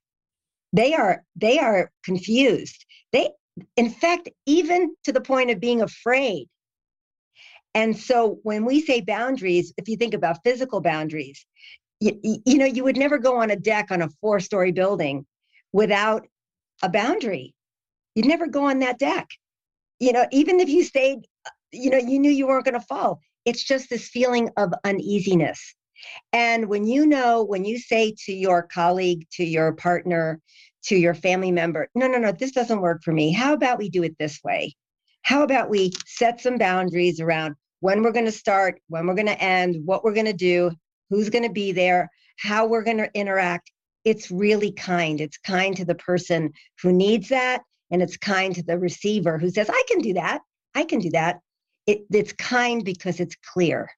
they 0.73 0.93
are 0.93 1.23
they 1.35 1.59
are 1.59 1.91
confused. 2.03 2.85
They 3.11 3.29
in 3.75 3.89
fact 3.89 4.29
even 4.45 4.95
to 5.03 5.11
the 5.11 5.21
point 5.21 5.51
of 5.51 5.59
being 5.59 5.81
afraid. 5.81 6.47
And 7.73 7.95
so 7.97 8.39
when 8.43 8.65
we 8.65 8.81
say 8.81 9.01
boundaries 9.01 9.73
if 9.77 9.87
you 9.87 9.97
think 9.97 10.13
about 10.13 10.43
physical 10.43 10.79
boundaries 10.81 11.45
you, 11.99 12.19
you 12.45 12.57
know 12.57 12.65
you 12.65 12.83
would 12.83 12.97
never 12.97 13.17
go 13.17 13.37
on 13.37 13.51
a 13.51 13.55
deck 13.55 13.87
on 13.91 14.01
a 14.01 14.09
four 14.21 14.39
story 14.39 14.71
building 14.71 15.25
without 15.73 16.27
a 16.81 16.89
boundary. 16.89 17.53
You'd 18.15 18.25
never 18.27 18.47
go 18.47 18.65
on 18.65 18.79
that 18.79 18.99
deck. 18.99 19.27
You 19.99 20.13
know, 20.13 20.25
even 20.31 20.59
if 20.59 20.69
you 20.69 20.83
stayed, 20.83 21.19
you 21.71 21.89
know, 21.89 21.97
you 21.97 22.19
knew 22.19 22.31
you 22.31 22.47
weren't 22.47 22.65
going 22.65 22.79
to 22.79 22.87
fall. 22.87 23.19
It's 23.45 23.63
just 23.63 23.89
this 23.89 24.09
feeling 24.09 24.49
of 24.57 24.73
uneasiness. 24.83 25.75
And 26.33 26.67
when 26.67 26.85
you 26.85 27.07
know, 27.07 27.43
when 27.43 27.65
you 27.65 27.79
say 27.79 28.13
to 28.25 28.33
your 28.33 28.63
colleague, 28.63 29.25
to 29.33 29.43
your 29.43 29.73
partner, 29.73 30.39
to 30.85 30.95
your 30.95 31.13
family 31.13 31.51
member, 31.51 31.89
no, 31.95 32.07
no, 32.07 32.17
no, 32.17 32.31
this 32.31 32.51
doesn't 32.51 32.81
work 32.81 33.01
for 33.03 33.11
me. 33.11 33.31
How 33.31 33.53
about 33.53 33.79
we 33.79 33.89
do 33.89 34.03
it 34.03 34.15
this 34.19 34.39
way? 34.43 34.75
How 35.23 35.43
about 35.43 35.69
we 35.69 35.91
set 36.05 36.39
some 36.39 36.57
boundaries 36.57 37.19
around 37.19 37.55
when 37.79 38.03
we're 38.03 38.11
going 38.11 38.25
to 38.25 38.31
start, 38.31 38.79
when 38.87 39.07
we're 39.07 39.15
going 39.15 39.27
to 39.27 39.41
end, 39.41 39.77
what 39.85 40.03
we're 40.03 40.13
going 40.13 40.25
to 40.25 40.33
do, 40.33 40.71
who's 41.09 41.29
going 41.29 41.43
to 41.43 41.51
be 41.51 41.71
there, 41.71 42.09
how 42.39 42.65
we're 42.65 42.83
going 42.83 42.97
to 42.97 43.09
interact 43.13 43.71
it's 44.07 44.31
really 44.31 44.71
kind. 44.71 45.19
It's 45.19 45.37
kind 45.37 45.75
to 45.75 45.83
the 45.83 45.95
person 45.95 46.53
who 46.81 46.93
needs 46.93 47.27
that, 47.27 47.61
and 47.91 48.01
it's 48.01 48.15
kind 48.15 48.55
to 48.55 48.63
the 48.63 48.79
receiver 48.79 49.37
who 49.37 49.49
says, 49.49 49.69
I 49.69 49.83
can 49.89 49.99
do 49.99 50.13
that. 50.13 50.41
I 50.75 50.85
can 50.85 50.99
do 50.99 51.09
that. 51.09 51.39
It, 51.85 52.05
it's 52.11 52.31
kind 52.31 52.85
because 52.85 53.19
it's 53.19 53.35
clear. 53.53 53.89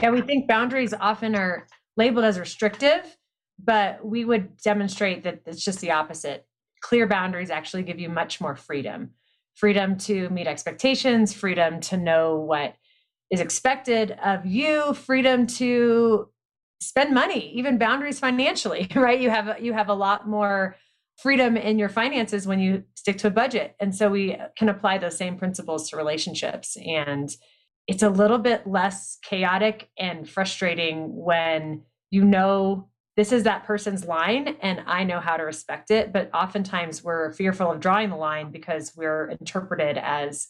Yeah, 0.00 0.10
we 0.10 0.22
think 0.22 0.48
boundaries 0.48 0.94
often 0.98 1.34
are 1.34 1.66
labeled 1.96 2.24
as 2.24 2.38
restrictive, 2.38 3.16
but 3.62 4.02
we 4.04 4.24
would 4.24 4.56
demonstrate 4.58 5.24
that 5.24 5.42
it's 5.44 5.62
just 5.62 5.80
the 5.80 5.90
opposite. 5.90 6.46
Clear 6.80 7.06
boundaries 7.06 7.50
actually 7.50 7.82
give 7.82 7.98
you 7.98 8.08
much 8.08 8.40
more 8.40 8.56
freedom 8.56 9.10
freedom 9.58 9.98
to 9.98 10.28
meet 10.28 10.46
expectations, 10.46 11.32
freedom 11.32 11.80
to 11.80 11.96
know 11.96 12.36
what 12.36 12.76
is 13.28 13.40
expected 13.40 14.16
of 14.24 14.46
you, 14.46 14.94
freedom 14.94 15.48
to 15.48 16.28
spend 16.80 17.12
money, 17.12 17.52
even 17.54 17.78
boundaries 17.78 18.18
financially, 18.18 18.88
right? 18.94 19.20
You 19.20 19.30
have 19.30 19.60
you 19.60 19.72
have 19.72 19.88
a 19.88 19.94
lot 19.94 20.28
more 20.28 20.76
freedom 21.16 21.56
in 21.56 21.78
your 21.78 21.88
finances 21.88 22.46
when 22.46 22.60
you 22.60 22.84
stick 22.94 23.18
to 23.18 23.26
a 23.26 23.30
budget. 23.30 23.74
And 23.80 23.92
so 23.94 24.08
we 24.08 24.36
can 24.56 24.68
apply 24.68 24.98
those 24.98 25.16
same 25.16 25.36
principles 25.36 25.90
to 25.90 25.96
relationships 25.96 26.76
and 26.76 27.34
it's 27.88 28.02
a 28.02 28.10
little 28.10 28.38
bit 28.38 28.66
less 28.66 29.16
chaotic 29.22 29.88
and 29.98 30.28
frustrating 30.28 31.16
when 31.16 31.82
you 32.10 32.22
know 32.22 32.86
this 33.16 33.32
is 33.32 33.42
that 33.44 33.64
person's 33.64 34.04
line 34.04 34.56
and 34.60 34.82
I 34.86 35.02
know 35.02 35.18
how 35.18 35.38
to 35.38 35.42
respect 35.42 35.90
it. 35.90 36.12
But 36.12 36.30
oftentimes 36.32 37.02
we're 37.02 37.32
fearful 37.32 37.72
of 37.72 37.80
drawing 37.80 38.10
the 38.10 38.16
line 38.16 38.52
because 38.52 38.92
we're 38.94 39.30
interpreted 39.30 39.98
as 39.98 40.48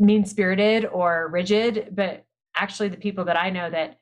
mean 0.00 0.24
spirited 0.24 0.86
or 0.86 1.28
rigid. 1.30 1.90
But 1.92 2.24
actually, 2.56 2.88
the 2.88 2.96
people 2.96 3.26
that 3.26 3.38
I 3.38 3.50
know 3.50 3.70
that 3.70 3.98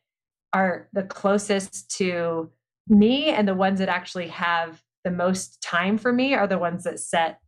are 0.53 0.89
the 0.93 1.03
closest 1.03 1.97
to 1.99 2.51
me 2.89 3.29
and 3.29 3.47
the 3.47 3.55
ones 3.55 3.79
that 3.79 3.89
actually 3.89 4.29
have 4.29 4.83
the 5.05 5.11
most 5.11 5.61
time 5.63 5.99
for 5.99 6.13
me 6.13 6.35
are 6.35 6.47
the 6.47 6.59
ones 6.59 6.85
that 6.85 7.01
set 7.01 7.39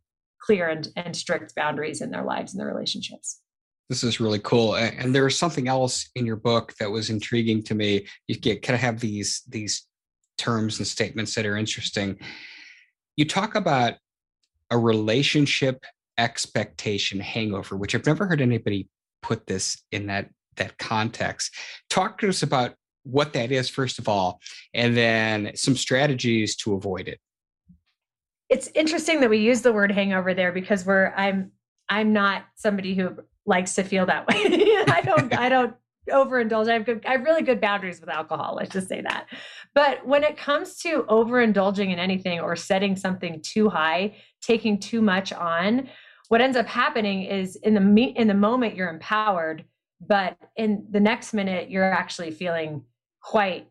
clear 0.41 0.69
and, 0.69 0.87
and 0.95 1.15
strict 1.15 1.55
boundaries 1.55 2.01
in 2.01 2.11
their 2.11 2.23
lives 2.23 2.53
and 2.53 2.59
their 2.59 2.67
relationships. 2.67 3.41
This 3.89 4.03
is 4.03 4.19
really 4.19 4.39
cool. 4.39 4.75
And 4.75 5.13
there 5.13 5.25
was 5.25 5.37
something 5.37 5.67
else 5.67 6.09
in 6.15 6.25
your 6.25 6.37
book 6.37 6.73
that 6.79 6.89
was 6.89 7.09
intriguing 7.09 7.61
to 7.63 7.75
me. 7.75 8.07
You 8.27 8.35
get 8.35 8.61
kind 8.61 8.75
of 8.75 8.81
have 8.81 8.99
these 8.99 9.41
these 9.49 9.85
terms 10.37 10.79
and 10.79 10.87
statements 10.87 11.35
that 11.35 11.45
are 11.45 11.57
interesting. 11.57 12.17
You 13.17 13.25
talk 13.25 13.55
about 13.55 13.95
a 14.69 14.77
relationship 14.77 15.83
expectation 16.17 17.19
hangover 17.19 17.75
which 17.75 17.95
i've 17.95 18.05
never 18.05 18.27
heard 18.27 18.41
anybody 18.41 18.87
put 19.21 19.47
this 19.47 19.81
in 19.91 20.07
that 20.07 20.29
that 20.57 20.77
context. 20.77 21.55
Talk 21.89 22.17
to 22.19 22.29
us 22.29 22.43
about 22.43 22.75
what 23.03 23.33
that 23.33 23.51
is, 23.51 23.69
first 23.69 23.99
of 23.99 24.07
all, 24.07 24.39
and 24.73 24.95
then 24.95 25.51
some 25.55 25.75
strategies 25.75 26.55
to 26.57 26.73
avoid 26.75 27.07
it. 27.07 27.19
It's 28.49 28.69
interesting 28.75 29.21
that 29.21 29.29
we 29.29 29.37
use 29.37 29.61
the 29.61 29.73
word 29.73 29.91
hangover 29.91 30.33
there 30.33 30.51
because 30.51 30.85
we're 30.85 31.13
I'm 31.15 31.51
I'm 31.89 32.13
not 32.13 32.45
somebody 32.55 32.95
who 32.95 33.17
likes 33.45 33.75
to 33.75 33.83
feel 33.83 34.05
that 34.05 34.27
way. 34.27 34.35
I 34.87 35.01
don't 35.03 35.33
I 35.33 35.49
don't 35.49 35.73
overindulge. 36.09 36.69
I 36.69 36.73
have 36.73 36.85
good, 36.85 37.05
I 37.05 37.13
have 37.13 37.23
really 37.23 37.43
good 37.43 37.61
boundaries 37.61 37.99
with 37.99 38.09
alcohol. 38.09 38.55
Let's 38.55 38.71
just 38.71 38.89
say 38.89 39.01
that. 39.01 39.27
But 39.73 40.05
when 40.05 40.23
it 40.23 40.37
comes 40.37 40.77
to 40.79 41.03
overindulging 41.03 41.91
in 41.91 41.99
anything 41.99 42.39
or 42.39 42.55
setting 42.55 42.95
something 42.95 43.41
too 43.41 43.69
high, 43.69 44.15
taking 44.41 44.79
too 44.79 45.01
much 45.01 45.31
on, 45.31 45.89
what 46.27 46.41
ends 46.41 46.57
up 46.57 46.67
happening 46.67 47.23
is 47.23 47.55
in 47.57 47.73
the 47.73 47.81
me- 47.81 48.15
in 48.15 48.27
the 48.27 48.33
moment 48.33 48.75
you're 48.75 48.89
empowered, 48.89 49.65
but 49.99 50.37
in 50.55 50.87
the 50.89 50.99
next 50.99 51.33
minute 51.33 51.69
you're 51.69 51.91
actually 51.91 52.31
feeling 52.31 52.83
quite 53.21 53.67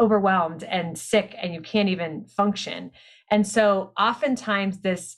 overwhelmed 0.00 0.62
and 0.64 0.96
sick 0.96 1.34
and 1.40 1.52
you 1.52 1.60
can't 1.60 1.88
even 1.88 2.24
function. 2.26 2.90
And 3.30 3.46
so 3.46 3.92
oftentimes 3.98 4.78
this 4.78 5.16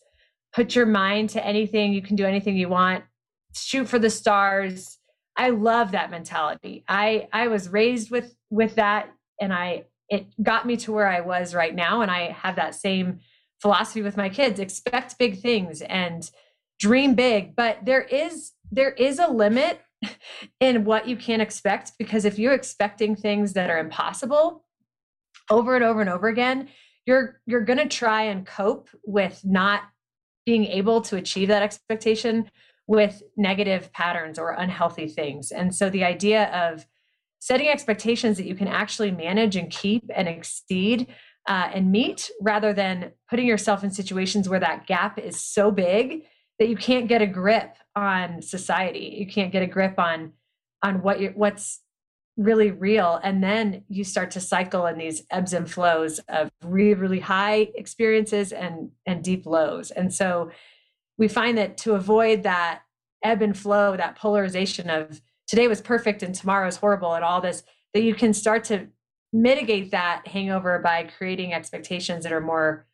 put 0.52 0.74
your 0.74 0.86
mind 0.86 1.30
to 1.30 1.46
anything, 1.46 1.92
you 1.92 2.02
can 2.02 2.16
do 2.16 2.24
anything 2.24 2.56
you 2.56 2.68
want, 2.68 3.04
shoot 3.54 3.88
for 3.88 3.98
the 3.98 4.10
stars. 4.10 4.98
I 5.36 5.50
love 5.50 5.92
that 5.92 6.10
mentality. 6.10 6.84
I 6.88 7.28
I 7.32 7.48
was 7.48 7.68
raised 7.68 8.10
with 8.10 8.34
with 8.50 8.74
that 8.76 9.10
and 9.40 9.52
I 9.52 9.84
it 10.08 10.26
got 10.42 10.66
me 10.66 10.76
to 10.78 10.92
where 10.92 11.08
I 11.08 11.20
was 11.20 11.54
right 11.54 11.74
now 11.74 12.00
and 12.00 12.10
I 12.10 12.32
have 12.32 12.56
that 12.56 12.74
same 12.74 13.20
philosophy 13.62 14.02
with 14.02 14.16
my 14.16 14.28
kids. 14.28 14.58
Expect 14.58 15.18
big 15.18 15.40
things 15.40 15.82
and 15.82 16.28
dream 16.78 17.14
big, 17.14 17.54
but 17.54 17.78
there 17.84 18.02
is 18.02 18.52
there 18.72 18.90
is 18.90 19.18
a 19.18 19.28
limit 19.28 19.80
in 20.60 20.84
what 20.84 21.08
you 21.08 21.16
can 21.16 21.40
expect 21.40 21.92
because 21.98 22.24
if 22.24 22.38
you're 22.38 22.54
expecting 22.54 23.16
things 23.16 23.52
that 23.52 23.70
are 23.70 23.78
impossible 23.78 24.64
over 25.50 25.74
and 25.74 25.84
over 25.84 26.00
and 26.00 26.10
over 26.10 26.28
again, 26.28 26.68
you're 27.06 27.40
you're 27.46 27.64
going 27.64 27.78
to 27.78 27.88
try 27.88 28.22
and 28.22 28.46
cope 28.46 28.88
with 29.04 29.40
not 29.44 29.82
being 30.46 30.64
able 30.64 31.00
to 31.02 31.16
achieve 31.16 31.48
that 31.48 31.62
expectation 31.62 32.50
with 32.86 33.22
negative 33.36 33.92
patterns 33.92 34.38
or 34.38 34.50
unhealthy 34.52 35.06
things. 35.06 35.52
And 35.52 35.74
so 35.74 35.90
the 35.90 36.04
idea 36.04 36.46
of 36.46 36.86
setting 37.38 37.68
expectations 37.68 38.36
that 38.36 38.46
you 38.46 38.54
can 38.54 38.68
actually 38.68 39.10
manage 39.10 39.56
and 39.56 39.70
keep 39.70 40.10
and 40.14 40.28
exceed 40.28 41.06
uh, 41.48 41.70
and 41.72 41.90
meet 41.90 42.30
rather 42.40 42.72
than 42.72 43.12
putting 43.28 43.46
yourself 43.46 43.82
in 43.82 43.90
situations 43.90 44.48
where 44.48 44.60
that 44.60 44.86
gap 44.86 45.18
is 45.18 45.40
so 45.40 45.70
big 45.70 46.24
that 46.60 46.68
you 46.68 46.76
can't 46.76 47.08
get 47.08 47.22
a 47.22 47.26
grip 47.26 47.74
on 47.96 48.42
society. 48.42 49.16
You 49.18 49.26
can't 49.26 49.50
get 49.50 49.62
a 49.62 49.66
grip 49.66 49.98
on 49.98 50.34
on 50.82 51.02
what 51.02 51.18
you 51.20 51.32
what's 51.34 51.80
really 52.36 52.70
real. 52.70 53.18
And 53.22 53.42
then 53.42 53.82
you 53.88 54.04
start 54.04 54.30
to 54.32 54.40
cycle 54.40 54.86
in 54.86 54.96
these 54.96 55.24
ebbs 55.30 55.52
and 55.52 55.68
flows 55.68 56.20
of 56.28 56.50
really 56.62 56.94
really 56.94 57.20
high 57.20 57.70
experiences 57.74 58.52
and 58.52 58.90
and 59.06 59.24
deep 59.24 59.46
lows. 59.46 59.90
And 59.90 60.14
so 60.14 60.50
we 61.18 61.28
find 61.28 61.58
that 61.58 61.78
to 61.78 61.94
avoid 61.94 62.44
that 62.44 62.82
ebb 63.24 63.42
and 63.42 63.56
flow 63.56 63.96
that 63.96 64.16
polarization 64.16 64.88
of 64.88 65.20
today 65.46 65.66
was 65.66 65.80
perfect 65.80 66.22
and 66.22 66.34
tomorrow 66.34 66.68
is 66.68 66.76
horrible 66.76 67.14
and 67.14 67.24
all 67.24 67.40
this 67.40 67.62
that 67.94 68.02
you 68.02 68.14
can 68.14 68.32
start 68.32 68.64
to 68.64 68.86
mitigate 69.32 69.90
that 69.90 70.26
hangover 70.26 70.78
by 70.78 71.04
creating 71.04 71.52
expectations 71.52 72.22
that 72.22 72.32
are 72.32 72.40
more 72.40 72.86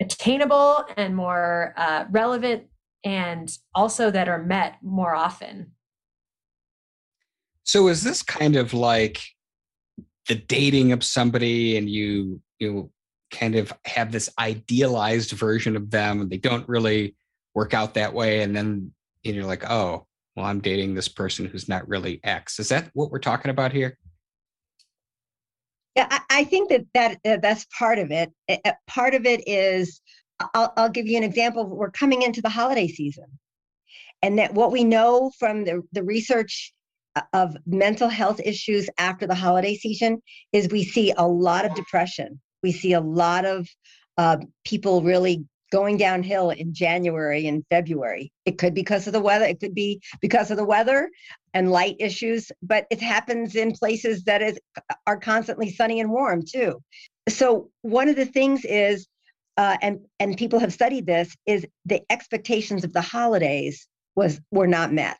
attainable 0.00 0.84
and 0.96 1.16
more 1.16 1.74
uh, 1.76 2.04
relevant 2.10 2.64
and 3.04 3.56
also 3.74 4.10
that 4.10 4.28
are 4.28 4.42
met 4.42 4.76
more 4.82 5.14
often. 5.14 5.72
So 7.62 7.88
is 7.88 8.02
this 8.02 8.22
kind 8.22 8.56
of 8.56 8.74
like 8.74 9.22
the 10.28 10.34
dating 10.34 10.92
of 10.92 11.04
somebody 11.04 11.76
and 11.76 11.88
you 11.88 12.40
you 12.58 12.90
kind 13.30 13.54
of 13.54 13.72
have 13.84 14.12
this 14.12 14.30
idealized 14.38 15.32
version 15.32 15.76
of 15.76 15.90
them 15.90 16.20
and 16.20 16.30
they 16.30 16.38
don't 16.38 16.68
really 16.68 17.16
work 17.54 17.74
out 17.74 17.94
that 17.94 18.14
way 18.14 18.42
and 18.42 18.54
then 18.54 18.92
you're 19.22 19.44
like 19.44 19.68
oh 19.68 20.06
well 20.36 20.46
i'm 20.46 20.60
dating 20.60 20.94
this 20.94 21.08
person 21.08 21.44
who's 21.46 21.68
not 21.68 21.86
really 21.88 22.20
x. 22.22 22.60
Is 22.60 22.68
that 22.68 22.88
what 22.94 23.10
we're 23.10 23.18
talking 23.18 23.50
about 23.50 23.72
here 23.72 23.98
yeah 25.96 26.18
i, 26.30 26.44
think 26.44 26.68
that, 26.68 26.84
that 26.94 27.18
uh, 27.24 27.36
that's 27.42 27.66
part 27.76 27.98
of 27.98 28.10
it 28.10 28.30
uh, 28.48 28.72
part 28.86 29.14
of 29.14 29.26
it 29.26 29.42
is 29.46 30.00
I'll, 30.54 30.72
I'll 30.76 30.90
give 30.90 31.06
you 31.06 31.16
an 31.16 31.24
example 31.24 31.66
we're 31.66 31.90
coming 31.90 32.22
into 32.22 32.42
the 32.42 32.48
holiday 32.48 32.88
season 32.88 33.26
and 34.22 34.38
that 34.38 34.54
what 34.54 34.72
we 34.72 34.84
know 34.84 35.30
from 35.38 35.64
the, 35.64 35.82
the 35.92 36.02
research 36.02 36.72
of 37.32 37.56
mental 37.66 38.08
health 38.08 38.40
issues 38.44 38.88
after 38.98 39.26
the 39.26 39.34
holiday 39.34 39.74
season 39.74 40.22
is 40.52 40.68
we 40.68 40.84
see 40.84 41.12
a 41.16 41.26
lot 41.26 41.64
of 41.64 41.74
depression. 41.74 42.40
We 42.62 42.72
see 42.72 42.92
a 42.92 43.00
lot 43.00 43.44
of 43.44 43.68
uh, 44.18 44.38
people 44.64 45.02
really 45.02 45.44
going 45.72 45.96
downhill 45.96 46.50
in 46.50 46.72
January 46.72 47.46
and 47.46 47.64
February. 47.70 48.32
It 48.44 48.58
could 48.58 48.74
be 48.74 48.82
because 48.82 49.06
of 49.06 49.12
the 49.12 49.20
weather. 49.20 49.44
It 49.46 49.60
could 49.60 49.74
be 49.74 50.00
because 50.20 50.50
of 50.50 50.56
the 50.56 50.64
weather 50.64 51.10
and 51.56 51.70
light 51.70 51.96
issues, 51.98 52.52
but 52.60 52.86
it 52.90 53.00
happens 53.00 53.56
in 53.56 53.72
places 53.72 54.24
that 54.24 54.42
is 54.42 54.60
are 55.06 55.16
constantly 55.16 55.70
sunny 55.72 56.00
and 56.00 56.10
warm 56.10 56.42
too. 56.46 56.82
So 57.30 57.70
one 57.80 58.10
of 58.10 58.16
the 58.16 58.26
things 58.26 58.66
is, 58.66 59.08
uh, 59.56 59.78
and 59.80 60.00
and 60.20 60.36
people 60.36 60.58
have 60.58 60.72
studied 60.72 61.06
this, 61.06 61.34
is 61.46 61.66
the 61.86 62.02
expectations 62.10 62.84
of 62.84 62.92
the 62.92 63.00
holidays 63.00 63.88
was 64.14 64.38
were 64.50 64.66
not 64.66 64.92
met, 64.92 65.18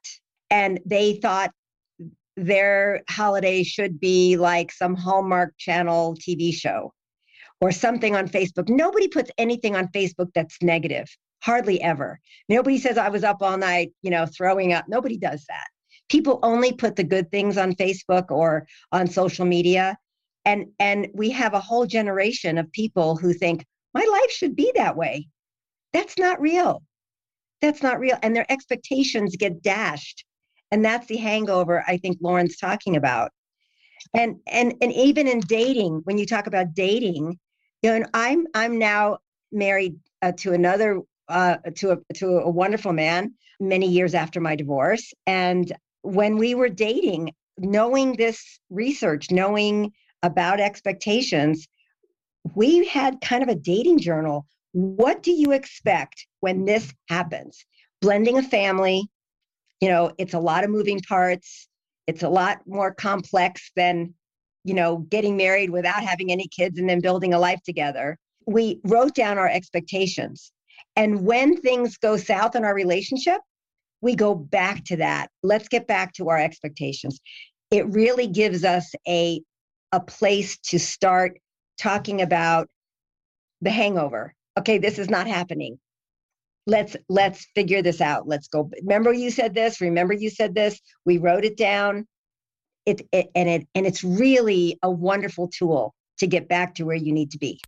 and 0.51 0.79
they 0.85 1.15
thought 1.15 1.53
their 2.37 3.03
holiday 3.09 3.63
should 3.63 3.99
be 3.99 4.37
like 4.37 4.71
some 4.71 4.95
Hallmark 4.95 5.55
Channel 5.57 6.17
TV 6.17 6.53
show 6.53 6.93
or 7.63 7.73
something 7.73 8.15
on 8.15 8.29
Facebook. 8.29 8.69
Nobody 8.69 9.09
puts 9.09 9.31
anything 9.39 9.75
on 9.75 9.89
Facebook 9.89 10.29
that's 10.35 10.59
negative, 10.61 11.09
hardly 11.43 11.81
ever. 11.81 12.21
Nobody 12.51 12.77
says, 12.77 12.99
I 12.99 13.09
was 13.09 13.25
up 13.25 13.39
all 13.41 13.57
night, 13.57 13.93
you 14.03 14.11
know, 14.11 14.27
throwing 14.27 14.75
up. 14.75 14.85
Nobody 14.87 15.17
does 15.17 15.47
that. 15.49 15.69
People 16.09 16.39
only 16.43 16.73
put 16.73 16.97
the 16.97 17.05
good 17.05 17.31
things 17.31 17.57
on 17.59 17.75
Facebook 17.75 18.31
or 18.31 18.67
on 18.93 19.07
social 19.07 19.45
media. 19.45 19.97
And, 20.45 20.67
and 20.79 21.09
we 21.15 21.31
have 21.31 21.55
a 21.55 21.61
whole 21.61 21.87
generation 21.87 22.59
of 22.59 22.71
people 22.73 23.17
who 23.17 23.33
think, 23.33 23.65
my 23.95 24.07
life 24.11 24.31
should 24.31 24.55
be 24.55 24.71
that 24.77 24.97
way. 24.97 25.27
That's 25.93 26.19
not 26.19 26.41
real. 26.41 26.83
That's 27.61 27.83
not 27.83 27.99
real. 27.99 28.19
And 28.23 28.37
their 28.37 28.51
expectations 28.51 29.35
get 29.37 29.63
dashed 29.63 30.25
and 30.71 30.85
that's 30.85 31.07
the 31.07 31.17
hangover 31.17 31.85
i 31.87 31.97
think 31.97 32.19
lauren's 32.21 32.57
talking 32.57 32.97
about 32.97 33.31
and 34.15 34.37
and 34.47 34.75
and 34.81 34.93
even 34.93 35.27
in 35.27 35.41
dating 35.41 36.01
when 36.05 36.19
you 36.19 36.27
talk 36.27 36.47
about 36.47 36.75
dating 36.75 37.39
you 37.83 37.99
know 37.99 38.07
i'm 38.15 38.47
i'm 38.55 38.79
now 38.79 39.19
married 39.53 39.97
uh, 40.23 40.33
to 40.33 40.53
another 40.53 41.01
uh, 41.29 41.57
to 41.75 41.93
a 41.93 42.15
to 42.15 42.39
a 42.39 42.51
wonderful 42.51 42.93
man 42.93 43.33
many 43.61 43.89
years 43.89 44.15
after 44.15 44.41
my 44.41 44.55
divorce 44.55 45.13
and 45.27 45.73
when 46.07 46.37
we 46.37 46.55
were 46.55 46.69
dating 46.69 47.33
knowing 47.59 48.15
this 48.17 48.61
research 48.71 49.31
knowing 49.31 49.93
about 50.23 50.61
expectations 50.61 51.67
we 52.55 52.87
had 52.87 53.21
kind 53.21 53.43
of 53.43 53.49
a 53.49 53.57
dating 53.57 53.99
journal. 53.99 54.47
What 54.71 55.23
do 55.23 55.33
you 55.33 55.51
expect 55.51 56.27
when 56.41 56.65
this 56.65 56.95
happens? 57.09 57.65
Blending 58.01 58.39
a 58.39 58.43
family 58.43 59.09
you 59.81 59.89
know 59.89 60.11
it's 60.19 60.35
a 60.35 60.39
lot 60.39 60.65
of 60.65 60.71
moving 60.71 61.01
parts. 61.01 61.69
It's 62.07 62.23
a 62.23 62.29
lot 62.29 62.59
more 62.67 62.95
complex 62.95 63.71
than 63.77 64.15
you 64.65 64.75
know 64.75 64.99
getting 64.99 65.37
married 65.37 65.71
without 65.71 66.03
having 66.03 66.33
any 66.33 66.49
kids 66.49 66.79
and 66.79 66.89
then 66.89 67.01
building 67.01 67.35
a 67.35 67.39
life 67.39 67.61
together. 67.65 68.19
We 68.47 68.81
wrote 68.85 69.15
down 69.15 69.39
our 69.39 69.49
expectations. 69.49 70.53
And 70.95 71.27
when 71.27 71.57
things 71.61 71.99
go 71.99 72.17
south 72.17 72.57
in 72.57 72.65
our 72.65 72.75
relationship 72.75 73.41
we 74.01 74.15
go 74.15 74.35
back 74.35 74.85
to 74.85 74.97
that. 74.97 75.31
Let's 75.43 75.69
get 75.69 75.87
back 75.87 76.13
to 76.15 76.29
our 76.29 76.39
expectations. 76.39 77.21
It 77.71 77.87
really 77.89 78.27
gives 78.27 78.65
us 78.65 78.93
a 79.09 79.41
a 79.93 80.01
place 80.01 80.59
to 80.59 80.79
start 80.79 81.39
talking 81.81 82.21
about 82.21 82.69
the 83.61 83.71
hangover. 83.71 84.35
Okay 84.59 84.79
this 84.79 84.99
is 84.99 85.09
not 85.09 85.27
happening. 85.27 85.79
Let's 86.67 86.97
let's 87.09 87.47
figure 87.55 87.83
this 87.83 88.01
out. 88.01 88.29
Let's 88.29 88.49
go 88.49 88.71
remember 88.83 89.13
you 89.13 89.31
said 89.31 89.55
this 89.55 89.81
remember 89.81 90.15
you 90.15 90.31
said 90.31 90.55
this. 90.55 90.81
We 91.05 91.19
wrote 91.19 91.45
it 91.45 91.57
down. 91.57 92.07
It, 92.85 93.03
it 93.13 93.29
and 93.35 93.49
it 93.49 93.69
and 93.75 93.87
it's 93.87 94.05
really 94.05 94.79
a 94.83 94.91
wonderful 94.91 95.49
tool 95.49 95.95
to 96.19 96.27
get 96.27 96.49
back 96.49 96.75
to 96.77 96.85
where 96.85 96.97
you 96.97 97.13
need 97.13 97.31
to 97.33 97.39
be. 97.39 97.61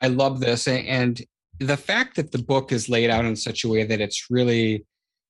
I 0.00 0.08
love 0.08 0.40
this 0.40 0.68
and 0.68 1.20
the 1.58 1.76
fact 1.76 2.16
that 2.16 2.32
the 2.32 2.38
book 2.38 2.70
is 2.70 2.88
laid 2.88 3.10
out 3.10 3.24
in 3.24 3.34
such 3.34 3.64
a 3.64 3.68
way 3.68 3.84
that 3.84 4.00
it's 4.00 4.26
really 4.30 4.84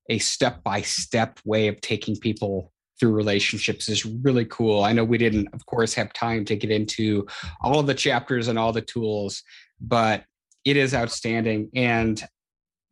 a 0.08 0.18
step 0.18 0.62
by 0.62 0.82
step 0.82 1.38
way 1.44 1.68
of 1.68 1.80
taking 1.80 2.16
people 2.16 2.72
through 2.98 3.12
relationships 3.12 3.88
is 3.88 4.06
really 4.06 4.46
cool. 4.46 4.82
I 4.82 4.92
know 4.92 5.04
we 5.04 5.18
didn't, 5.18 5.48
of 5.52 5.66
course, 5.66 5.92
have 5.94 6.12
time 6.12 6.44
to 6.46 6.56
get 6.56 6.70
into 6.70 7.26
all 7.60 7.82
the 7.82 7.94
chapters 7.94 8.48
and 8.48 8.58
all 8.58 8.72
the 8.72 8.80
tools, 8.80 9.42
but 9.80 10.24
it 10.64 10.76
is 10.76 10.94
outstanding. 10.94 11.70
And 11.74 12.22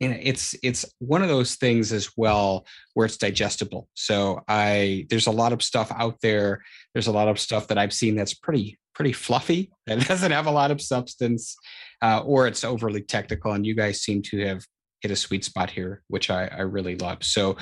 and 0.01 0.13
it's 0.21 0.55
it's 0.61 0.85
one 0.99 1.21
of 1.21 1.29
those 1.29 1.55
things 1.55 1.93
as 1.93 2.11
well 2.17 2.65
where 2.93 3.05
it's 3.05 3.17
digestible 3.17 3.87
so 3.93 4.41
i 4.47 5.05
there's 5.09 5.27
a 5.27 5.31
lot 5.31 5.53
of 5.53 5.63
stuff 5.63 5.91
out 5.95 6.19
there 6.21 6.61
there's 6.93 7.07
a 7.07 7.11
lot 7.11 7.27
of 7.27 7.39
stuff 7.39 7.67
that 7.67 7.77
i've 7.77 7.93
seen 7.93 8.15
that's 8.15 8.33
pretty 8.33 8.77
pretty 8.93 9.13
fluffy 9.13 9.71
that 9.85 9.99
doesn't 10.07 10.31
have 10.31 10.47
a 10.47 10.51
lot 10.51 10.71
of 10.71 10.81
substance 10.81 11.55
uh, 12.01 12.21
or 12.25 12.45
it's 12.45 12.63
overly 12.63 13.01
technical 13.01 13.53
and 13.53 13.65
you 13.65 13.73
guys 13.73 14.01
seem 14.01 14.21
to 14.21 14.45
have 14.45 14.65
hit 15.05 15.11
a 15.11 15.15
sweet 15.15 15.45
spot 15.45 15.69
here, 15.69 16.01
which 16.07 16.31
I, 16.31 16.47
I 16.47 16.61
really 16.61 16.95
love. 16.95 17.23
So 17.23 17.57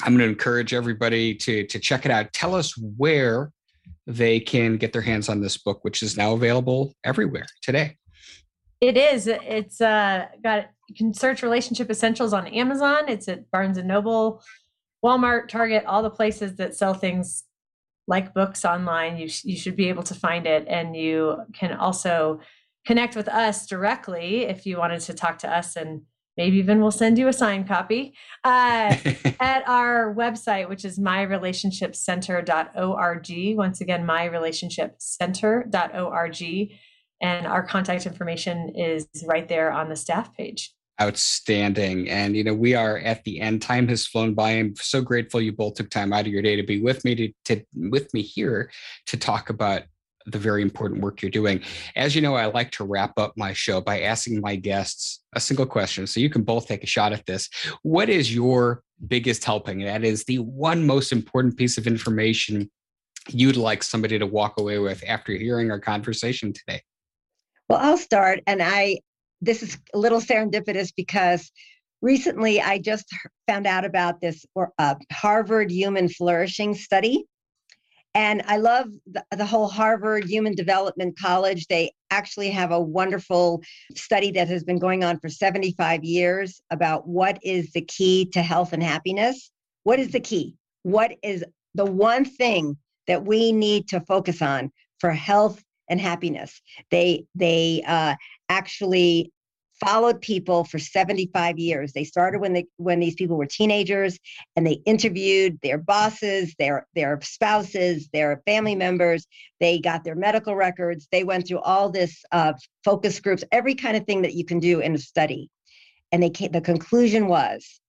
I'm 0.00 0.16
going 0.16 0.26
to 0.26 0.32
encourage 0.32 0.72
everybody 0.72 1.34
to 1.34 1.66
to 1.66 1.78
check 1.78 2.06
it 2.06 2.10
out. 2.10 2.32
Tell 2.32 2.54
us 2.54 2.72
where 2.96 3.52
they 4.06 4.40
can 4.40 4.78
get 4.78 4.94
their 4.94 5.02
hands 5.02 5.28
on 5.28 5.42
this 5.42 5.58
book, 5.58 5.80
which 5.82 6.02
is 6.02 6.16
now 6.16 6.32
available 6.32 6.94
everywhere 7.04 7.44
today. 7.60 7.96
It 8.80 8.96
is. 8.96 9.26
It's 9.26 9.80
uh, 9.80 10.26
got 10.42 10.70
you 10.88 10.94
can 10.94 11.12
search 11.12 11.42
relationship 11.42 11.90
essentials 11.90 12.32
on 12.32 12.46
Amazon. 12.46 13.08
It's 13.08 13.28
at 13.28 13.50
Barnes 13.50 13.76
and 13.76 13.88
Noble, 13.88 14.42
Walmart, 15.04 15.48
Target, 15.48 15.84
all 15.84 16.02
the 16.02 16.10
places 16.10 16.56
that 16.56 16.74
sell 16.74 16.94
things 16.94 17.44
like 18.06 18.32
books 18.32 18.64
online. 18.64 19.18
You 19.18 19.28
sh- 19.28 19.44
you 19.44 19.56
should 19.56 19.76
be 19.76 19.90
able 19.90 20.04
to 20.04 20.14
find 20.14 20.46
it, 20.46 20.64
and 20.66 20.96
you 20.96 21.42
can 21.52 21.74
also 21.74 22.40
connect 22.86 23.16
with 23.16 23.28
us 23.28 23.66
directly 23.66 24.44
if 24.44 24.64
you 24.64 24.78
wanted 24.78 25.00
to 25.00 25.12
talk 25.12 25.38
to 25.40 25.54
us 25.54 25.76
and 25.76 26.02
maybe 26.36 26.58
even 26.58 26.80
we'll 26.80 26.90
send 26.90 27.16
you 27.18 27.28
a 27.28 27.32
signed 27.32 27.68
copy 27.68 28.14
uh, 28.44 28.96
at 29.40 29.66
our 29.68 30.14
website 30.14 30.68
which 30.68 30.84
is 30.84 30.98
myrelationshipcenter.org 30.98 33.56
once 33.56 33.80
again 33.80 34.06
myrelationshipcenter.org 34.06 36.70
and 37.20 37.46
our 37.46 37.62
contact 37.62 38.06
information 38.06 38.72
is 38.74 39.06
right 39.26 39.48
there 39.48 39.72
on 39.72 39.88
the 39.88 39.96
staff 39.96 40.34
page. 40.34 40.72
Outstanding. 41.00 42.08
And 42.08 42.36
you 42.36 42.44
know 42.44 42.54
we 42.54 42.74
are 42.74 42.98
at 42.98 43.24
the 43.24 43.40
end. 43.40 43.62
Time 43.62 43.88
has 43.88 44.06
flown 44.06 44.34
by. 44.34 44.52
I'm 44.52 44.74
so 44.76 45.02
grateful 45.02 45.40
you 45.40 45.52
both 45.52 45.74
took 45.74 45.90
time 45.90 46.12
out 46.12 46.26
of 46.26 46.32
your 46.32 46.42
day 46.42 46.56
to 46.56 46.62
be 46.62 46.80
with 46.80 47.04
me 47.04 47.14
to, 47.14 47.32
to 47.46 47.64
with 47.74 48.12
me 48.14 48.22
here 48.22 48.70
to 49.06 49.16
talk 49.16 49.50
about 49.50 49.82
the 50.26 50.38
very 50.38 50.62
important 50.62 51.00
work 51.00 51.22
you're 51.22 51.30
doing. 51.30 51.60
As 51.94 52.14
you 52.14 52.20
know, 52.20 52.34
I 52.34 52.46
like 52.46 52.70
to 52.72 52.84
wrap 52.84 53.12
up 53.18 53.34
my 53.36 53.52
show 53.52 53.80
by 53.80 54.02
asking 54.02 54.40
my 54.40 54.56
guests 54.56 55.22
a 55.34 55.40
single 55.40 55.66
question. 55.66 56.06
So 56.06 56.20
you 56.20 56.28
can 56.28 56.42
both 56.42 56.66
take 56.66 56.82
a 56.82 56.86
shot 56.86 57.12
at 57.12 57.24
this. 57.26 57.48
What 57.82 58.08
is 58.08 58.34
your 58.34 58.82
biggest 59.06 59.44
helping? 59.44 59.80
That 59.80 60.04
is 60.04 60.24
the 60.24 60.38
one 60.38 60.86
most 60.86 61.12
important 61.12 61.56
piece 61.56 61.78
of 61.78 61.86
information 61.86 62.70
you'd 63.28 63.56
like 63.56 63.82
somebody 63.82 64.18
to 64.18 64.26
walk 64.26 64.58
away 64.58 64.78
with 64.78 65.02
after 65.06 65.32
hearing 65.32 65.70
our 65.70 65.80
conversation 65.80 66.52
today. 66.52 66.82
Well, 67.68 67.78
I'll 67.80 67.98
start. 67.98 68.40
And 68.46 68.62
I, 68.62 68.98
this 69.40 69.62
is 69.62 69.78
a 69.94 69.98
little 69.98 70.20
serendipitous 70.20 70.92
because 70.96 71.50
recently 72.02 72.60
I 72.60 72.78
just 72.78 73.06
found 73.48 73.66
out 73.66 73.84
about 73.84 74.20
this 74.20 74.44
uh, 74.78 74.94
Harvard 75.12 75.70
Human 75.70 76.08
Flourishing 76.08 76.74
Study 76.74 77.26
and 78.16 78.42
I 78.46 78.56
love 78.56 78.88
the, 79.06 79.22
the, 79.36 79.44
whole 79.44 79.68
Harvard 79.68 80.24
Human 80.24 80.54
Development 80.54 81.14
College. 81.18 81.66
They 81.66 81.92
actually 82.10 82.48
have 82.48 82.72
a 82.72 82.80
wonderful 82.80 83.62
study 83.94 84.30
that 84.30 84.48
has 84.48 84.64
been 84.64 84.78
going 84.78 85.04
on 85.04 85.20
for 85.20 85.28
75 85.28 86.02
years 86.02 86.62
about 86.70 87.06
what 87.06 87.38
is 87.42 87.72
the 87.72 87.82
key 87.82 88.24
to 88.32 88.40
health 88.40 88.72
and 88.72 88.82
happiness. 88.82 89.50
What 89.82 90.00
is 90.00 90.12
the 90.12 90.20
key? 90.20 90.54
What 90.82 91.12
is 91.22 91.44
the 91.74 91.84
one 91.84 92.24
thing 92.24 92.78
that 93.06 93.26
we 93.26 93.52
need 93.52 93.86
to 93.88 94.00
focus 94.00 94.40
on 94.40 94.72
for 94.98 95.10
health 95.10 95.62
and 95.90 96.00
happiness? 96.00 96.62
They 96.90 97.26
they 97.34 97.82
uh, 97.86 98.14
actually 98.48 99.30
followed 99.84 100.20
people 100.20 100.64
for 100.64 100.78
75 100.78 101.58
years. 101.58 101.92
They 101.92 102.04
started 102.04 102.40
when 102.40 102.52
they 102.52 102.66
when 102.76 103.00
these 103.00 103.14
people 103.14 103.36
were 103.36 103.46
teenagers 103.46 104.18
and 104.54 104.66
they 104.66 104.80
interviewed 104.86 105.58
their 105.62 105.78
bosses, 105.78 106.54
their 106.58 106.86
their 106.94 107.18
spouses, 107.22 108.08
their 108.12 108.42
family 108.46 108.74
members. 108.74 109.26
They 109.60 109.78
got 109.78 110.04
their 110.04 110.14
medical 110.14 110.54
records. 110.54 111.08
They 111.10 111.24
went 111.24 111.46
through 111.46 111.60
all 111.60 111.90
this 111.90 112.24
uh, 112.32 112.54
focus 112.84 113.20
groups, 113.20 113.44
every 113.52 113.74
kind 113.74 113.96
of 113.96 114.04
thing 114.04 114.22
that 114.22 114.34
you 114.34 114.44
can 114.44 114.58
do 114.58 114.80
in 114.80 114.94
a 114.94 114.98
study. 114.98 115.50
And 116.12 116.22
they 116.22 116.30
came, 116.30 116.52
the 116.52 116.60
conclusion 116.60 117.26
was 117.26 117.80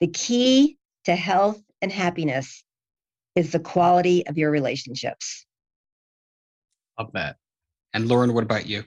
the 0.00 0.08
key 0.08 0.78
to 1.04 1.16
health 1.16 1.60
and 1.80 1.90
happiness 1.90 2.62
is 3.34 3.52
the 3.52 3.60
quality 3.60 4.26
of 4.26 4.36
your 4.36 4.50
relationships. 4.50 5.46
Love 6.98 7.12
that. 7.14 7.36
And 7.94 8.08
Lauren, 8.08 8.34
what 8.34 8.44
about 8.44 8.66
you? 8.66 8.84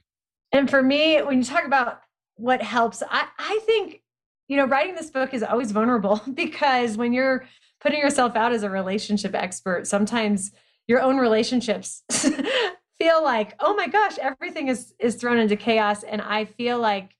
And 0.51 0.69
for 0.69 0.81
me, 0.81 1.21
when 1.21 1.39
you 1.39 1.43
talk 1.43 1.65
about 1.65 2.01
what 2.35 2.61
helps. 2.61 3.01
I 3.09 3.27
i 3.37 3.59
think 3.65 4.01
you 4.47 4.57
know 4.57 4.65
writing 4.65 4.95
this 4.95 5.09
book 5.09 5.33
is 5.33 5.43
always 5.43 5.71
vulnerable 5.71 6.21
because 6.33 6.97
when 6.97 7.13
you're 7.13 7.45
putting 7.81 7.99
yourself 7.99 8.35
out 8.35 8.53
as 8.53 8.63
a 8.63 8.69
relationship 8.69 9.35
expert 9.35 9.87
sometimes 9.87 10.51
your 10.87 11.01
own 11.01 11.17
relationships 11.17 12.03
feel 12.97 13.23
like 13.23 13.55
oh 13.59 13.75
my 13.75 13.87
gosh 13.87 14.17
everything 14.19 14.67
is 14.67 14.93
is 14.99 15.15
thrown 15.15 15.37
into 15.37 15.55
chaos. 15.55 16.03
And 16.03 16.21
i 16.21 16.45
feel 16.45 16.79
like 16.79 17.15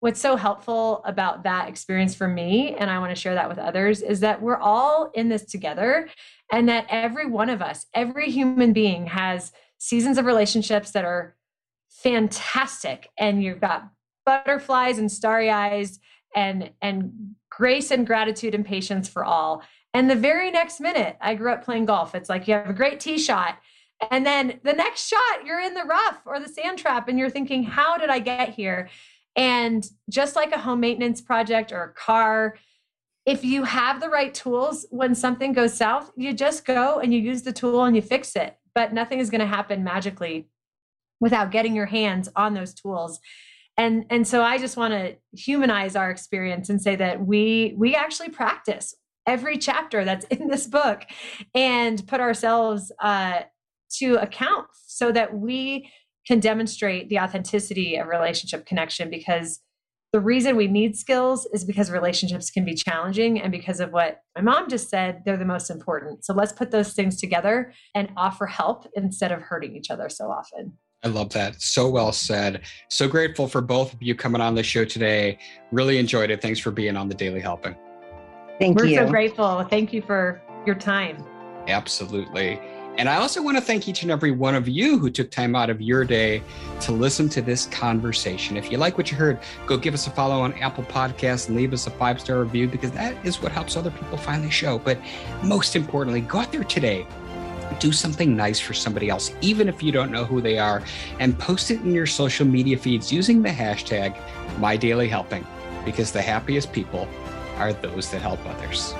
what's 0.00 0.20
so 0.20 0.34
helpful 0.34 1.02
about 1.04 1.42
that 1.42 1.68
experience 1.68 2.14
for 2.14 2.26
me 2.28 2.74
and 2.74 2.90
i 2.90 2.98
want 2.98 3.14
to 3.14 3.20
share 3.20 3.34
that 3.34 3.48
with 3.48 3.58
others 3.58 4.02
is 4.02 4.20
that 4.20 4.40
we're 4.40 4.56
all 4.56 5.10
in 5.14 5.28
this 5.28 5.44
together 5.44 6.08
and 6.52 6.68
that 6.68 6.86
every 6.88 7.26
one 7.26 7.50
of 7.50 7.60
us 7.60 7.86
every 7.94 8.30
human 8.30 8.72
being 8.72 9.06
has 9.06 9.52
seasons 9.78 10.18
of 10.18 10.24
relationships 10.24 10.92
that 10.92 11.04
are 11.04 11.36
fantastic 11.90 13.10
and 13.18 13.42
you've 13.42 13.60
got 13.60 13.90
butterflies 14.30 14.98
and 14.98 15.10
starry 15.10 15.50
eyes 15.50 15.98
and 16.36 16.70
and 16.80 17.34
grace 17.50 17.90
and 17.90 18.06
gratitude 18.06 18.54
and 18.54 18.64
patience 18.64 19.08
for 19.08 19.24
all. 19.24 19.62
And 19.92 20.08
the 20.08 20.14
very 20.14 20.52
next 20.52 20.78
minute, 20.80 21.16
I 21.20 21.34
grew 21.34 21.52
up 21.52 21.64
playing 21.64 21.86
golf. 21.86 22.14
It's 22.14 22.28
like 22.28 22.46
you 22.46 22.54
have 22.54 22.70
a 22.70 22.72
great 22.72 23.00
tee 23.00 23.18
shot. 23.18 23.58
And 24.08 24.24
then 24.24 24.60
the 24.62 24.72
next 24.72 25.08
shot, 25.08 25.44
you're 25.44 25.60
in 25.60 25.74
the 25.74 25.82
rough 25.82 26.20
or 26.24 26.38
the 26.38 26.48
sand 26.48 26.78
trap, 26.78 27.08
and 27.08 27.18
you're 27.18 27.28
thinking, 27.28 27.64
how 27.64 27.98
did 27.98 28.08
I 28.08 28.20
get 28.20 28.50
here? 28.50 28.88
And 29.34 29.84
just 30.08 30.36
like 30.36 30.52
a 30.52 30.58
home 30.58 30.80
maintenance 30.80 31.20
project 31.20 31.72
or 31.72 31.82
a 31.82 31.92
car, 31.92 32.56
if 33.26 33.44
you 33.44 33.64
have 33.64 34.00
the 34.00 34.08
right 34.08 34.32
tools, 34.32 34.86
when 34.90 35.14
something 35.16 35.52
goes 35.52 35.74
south, 35.74 36.12
you 36.16 36.32
just 36.32 36.64
go 36.64 37.00
and 37.00 37.12
you 37.12 37.20
use 37.20 37.42
the 37.42 37.52
tool 37.52 37.84
and 37.84 37.96
you 37.96 38.02
fix 38.02 38.36
it. 38.36 38.56
But 38.74 38.92
nothing 38.92 39.18
is 39.18 39.28
going 39.28 39.40
to 39.40 39.56
happen 39.56 39.82
magically 39.82 40.48
without 41.18 41.50
getting 41.50 41.74
your 41.74 41.86
hands 41.86 42.28
on 42.36 42.54
those 42.54 42.72
tools 42.72 43.18
and 43.80 44.04
and 44.10 44.28
so 44.28 44.42
i 44.42 44.58
just 44.58 44.76
want 44.76 44.92
to 44.92 45.16
humanize 45.32 45.96
our 45.96 46.10
experience 46.10 46.68
and 46.68 46.80
say 46.82 46.94
that 46.94 47.24
we 47.24 47.74
we 47.78 47.94
actually 47.94 48.28
practice 48.28 48.94
every 49.26 49.56
chapter 49.56 50.04
that's 50.04 50.26
in 50.26 50.48
this 50.48 50.66
book 50.66 51.04
and 51.54 52.06
put 52.06 52.20
ourselves 52.20 52.92
uh, 53.02 53.40
to 53.90 54.14
account 54.16 54.66
so 54.86 55.10
that 55.12 55.34
we 55.34 55.90
can 56.26 56.40
demonstrate 56.40 57.08
the 57.08 57.18
authenticity 57.18 57.96
of 57.96 58.06
relationship 58.06 58.66
connection 58.66 59.08
because 59.10 59.60
the 60.12 60.20
reason 60.20 60.56
we 60.56 60.66
need 60.66 60.96
skills 60.96 61.46
is 61.52 61.64
because 61.64 61.90
relationships 61.90 62.50
can 62.50 62.64
be 62.64 62.74
challenging 62.74 63.40
and 63.40 63.52
because 63.52 63.78
of 63.78 63.92
what 63.92 64.20
my 64.36 64.42
mom 64.42 64.68
just 64.68 64.90
said 64.90 65.22
they're 65.24 65.36
the 65.36 65.44
most 65.44 65.70
important. 65.70 66.24
So 66.24 66.34
let's 66.34 66.52
put 66.52 66.72
those 66.72 66.92
things 66.92 67.20
together 67.20 67.72
and 67.94 68.10
offer 68.16 68.46
help 68.46 68.86
instead 68.94 69.30
of 69.30 69.40
hurting 69.40 69.76
each 69.76 69.90
other 69.90 70.08
so 70.08 70.24
often 70.30 70.76
I 71.02 71.08
love 71.08 71.30
that. 71.30 71.60
So 71.62 71.88
well 71.88 72.12
said. 72.12 72.62
So 72.88 73.08
grateful 73.08 73.48
for 73.48 73.62
both 73.62 73.94
of 73.94 74.02
you 74.02 74.14
coming 74.14 74.42
on 74.42 74.54
the 74.54 74.62
show 74.62 74.84
today. 74.84 75.38
Really 75.72 75.98
enjoyed 75.98 76.30
it. 76.30 76.42
Thanks 76.42 76.60
for 76.60 76.70
being 76.70 76.96
on 76.96 77.08
the 77.08 77.14
Daily 77.14 77.40
Helping. 77.40 77.74
Thank 78.58 78.78
We're 78.78 78.84
you. 78.86 79.00
We're 79.00 79.06
so 79.06 79.10
grateful. 79.10 79.64
Thank 79.64 79.94
you 79.94 80.02
for 80.02 80.42
your 80.66 80.74
time. 80.74 81.24
Absolutely. 81.68 82.60
And 82.98 83.08
I 83.08 83.16
also 83.16 83.42
want 83.42 83.56
to 83.56 83.62
thank 83.62 83.88
each 83.88 84.02
and 84.02 84.10
every 84.10 84.30
one 84.30 84.54
of 84.54 84.68
you 84.68 84.98
who 84.98 85.08
took 85.08 85.30
time 85.30 85.56
out 85.56 85.70
of 85.70 85.80
your 85.80 86.04
day 86.04 86.42
to 86.80 86.92
listen 86.92 87.30
to 87.30 87.40
this 87.40 87.64
conversation. 87.66 88.58
If 88.58 88.70
you 88.70 88.76
like 88.76 88.98
what 88.98 89.10
you 89.10 89.16
heard, 89.16 89.38
go 89.64 89.78
give 89.78 89.94
us 89.94 90.06
a 90.06 90.10
follow 90.10 90.40
on 90.40 90.52
Apple 90.54 90.84
Podcasts 90.84 91.48
and 91.48 91.56
leave 91.56 91.72
us 91.72 91.86
a 91.86 91.90
five 91.92 92.20
star 92.20 92.40
review 92.40 92.68
because 92.68 92.90
that 92.90 93.14
is 93.24 93.40
what 93.40 93.52
helps 93.52 93.74
other 93.74 93.90
people 93.90 94.18
find 94.18 94.44
the 94.44 94.50
show. 94.50 94.78
But 94.78 94.98
most 95.42 95.76
importantly, 95.76 96.20
go 96.20 96.40
out 96.40 96.52
there 96.52 96.64
today 96.64 97.06
do 97.78 97.92
something 97.92 98.36
nice 98.36 98.58
for 98.58 98.74
somebody 98.74 99.08
else, 99.08 99.32
even 99.40 99.68
if 99.68 99.82
you 99.82 99.92
don't 99.92 100.10
know 100.10 100.24
who 100.24 100.40
they 100.40 100.58
are, 100.58 100.82
and 101.18 101.38
post 101.38 101.70
it 101.70 101.80
in 101.82 101.92
your 101.92 102.06
social 102.06 102.46
media 102.46 102.76
feeds 102.76 103.12
using 103.12 103.42
the 103.42 103.48
hashtag 103.48 104.16
MyDailyHelping, 104.56 105.46
because 105.84 106.12
the 106.12 106.22
happiest 106.22 106.72
people 106.72 107.08
are 107.56 107.72
those 107.72 108.10
that 108.10 108.22
help 108.22 108.44
others. 108.46 108.94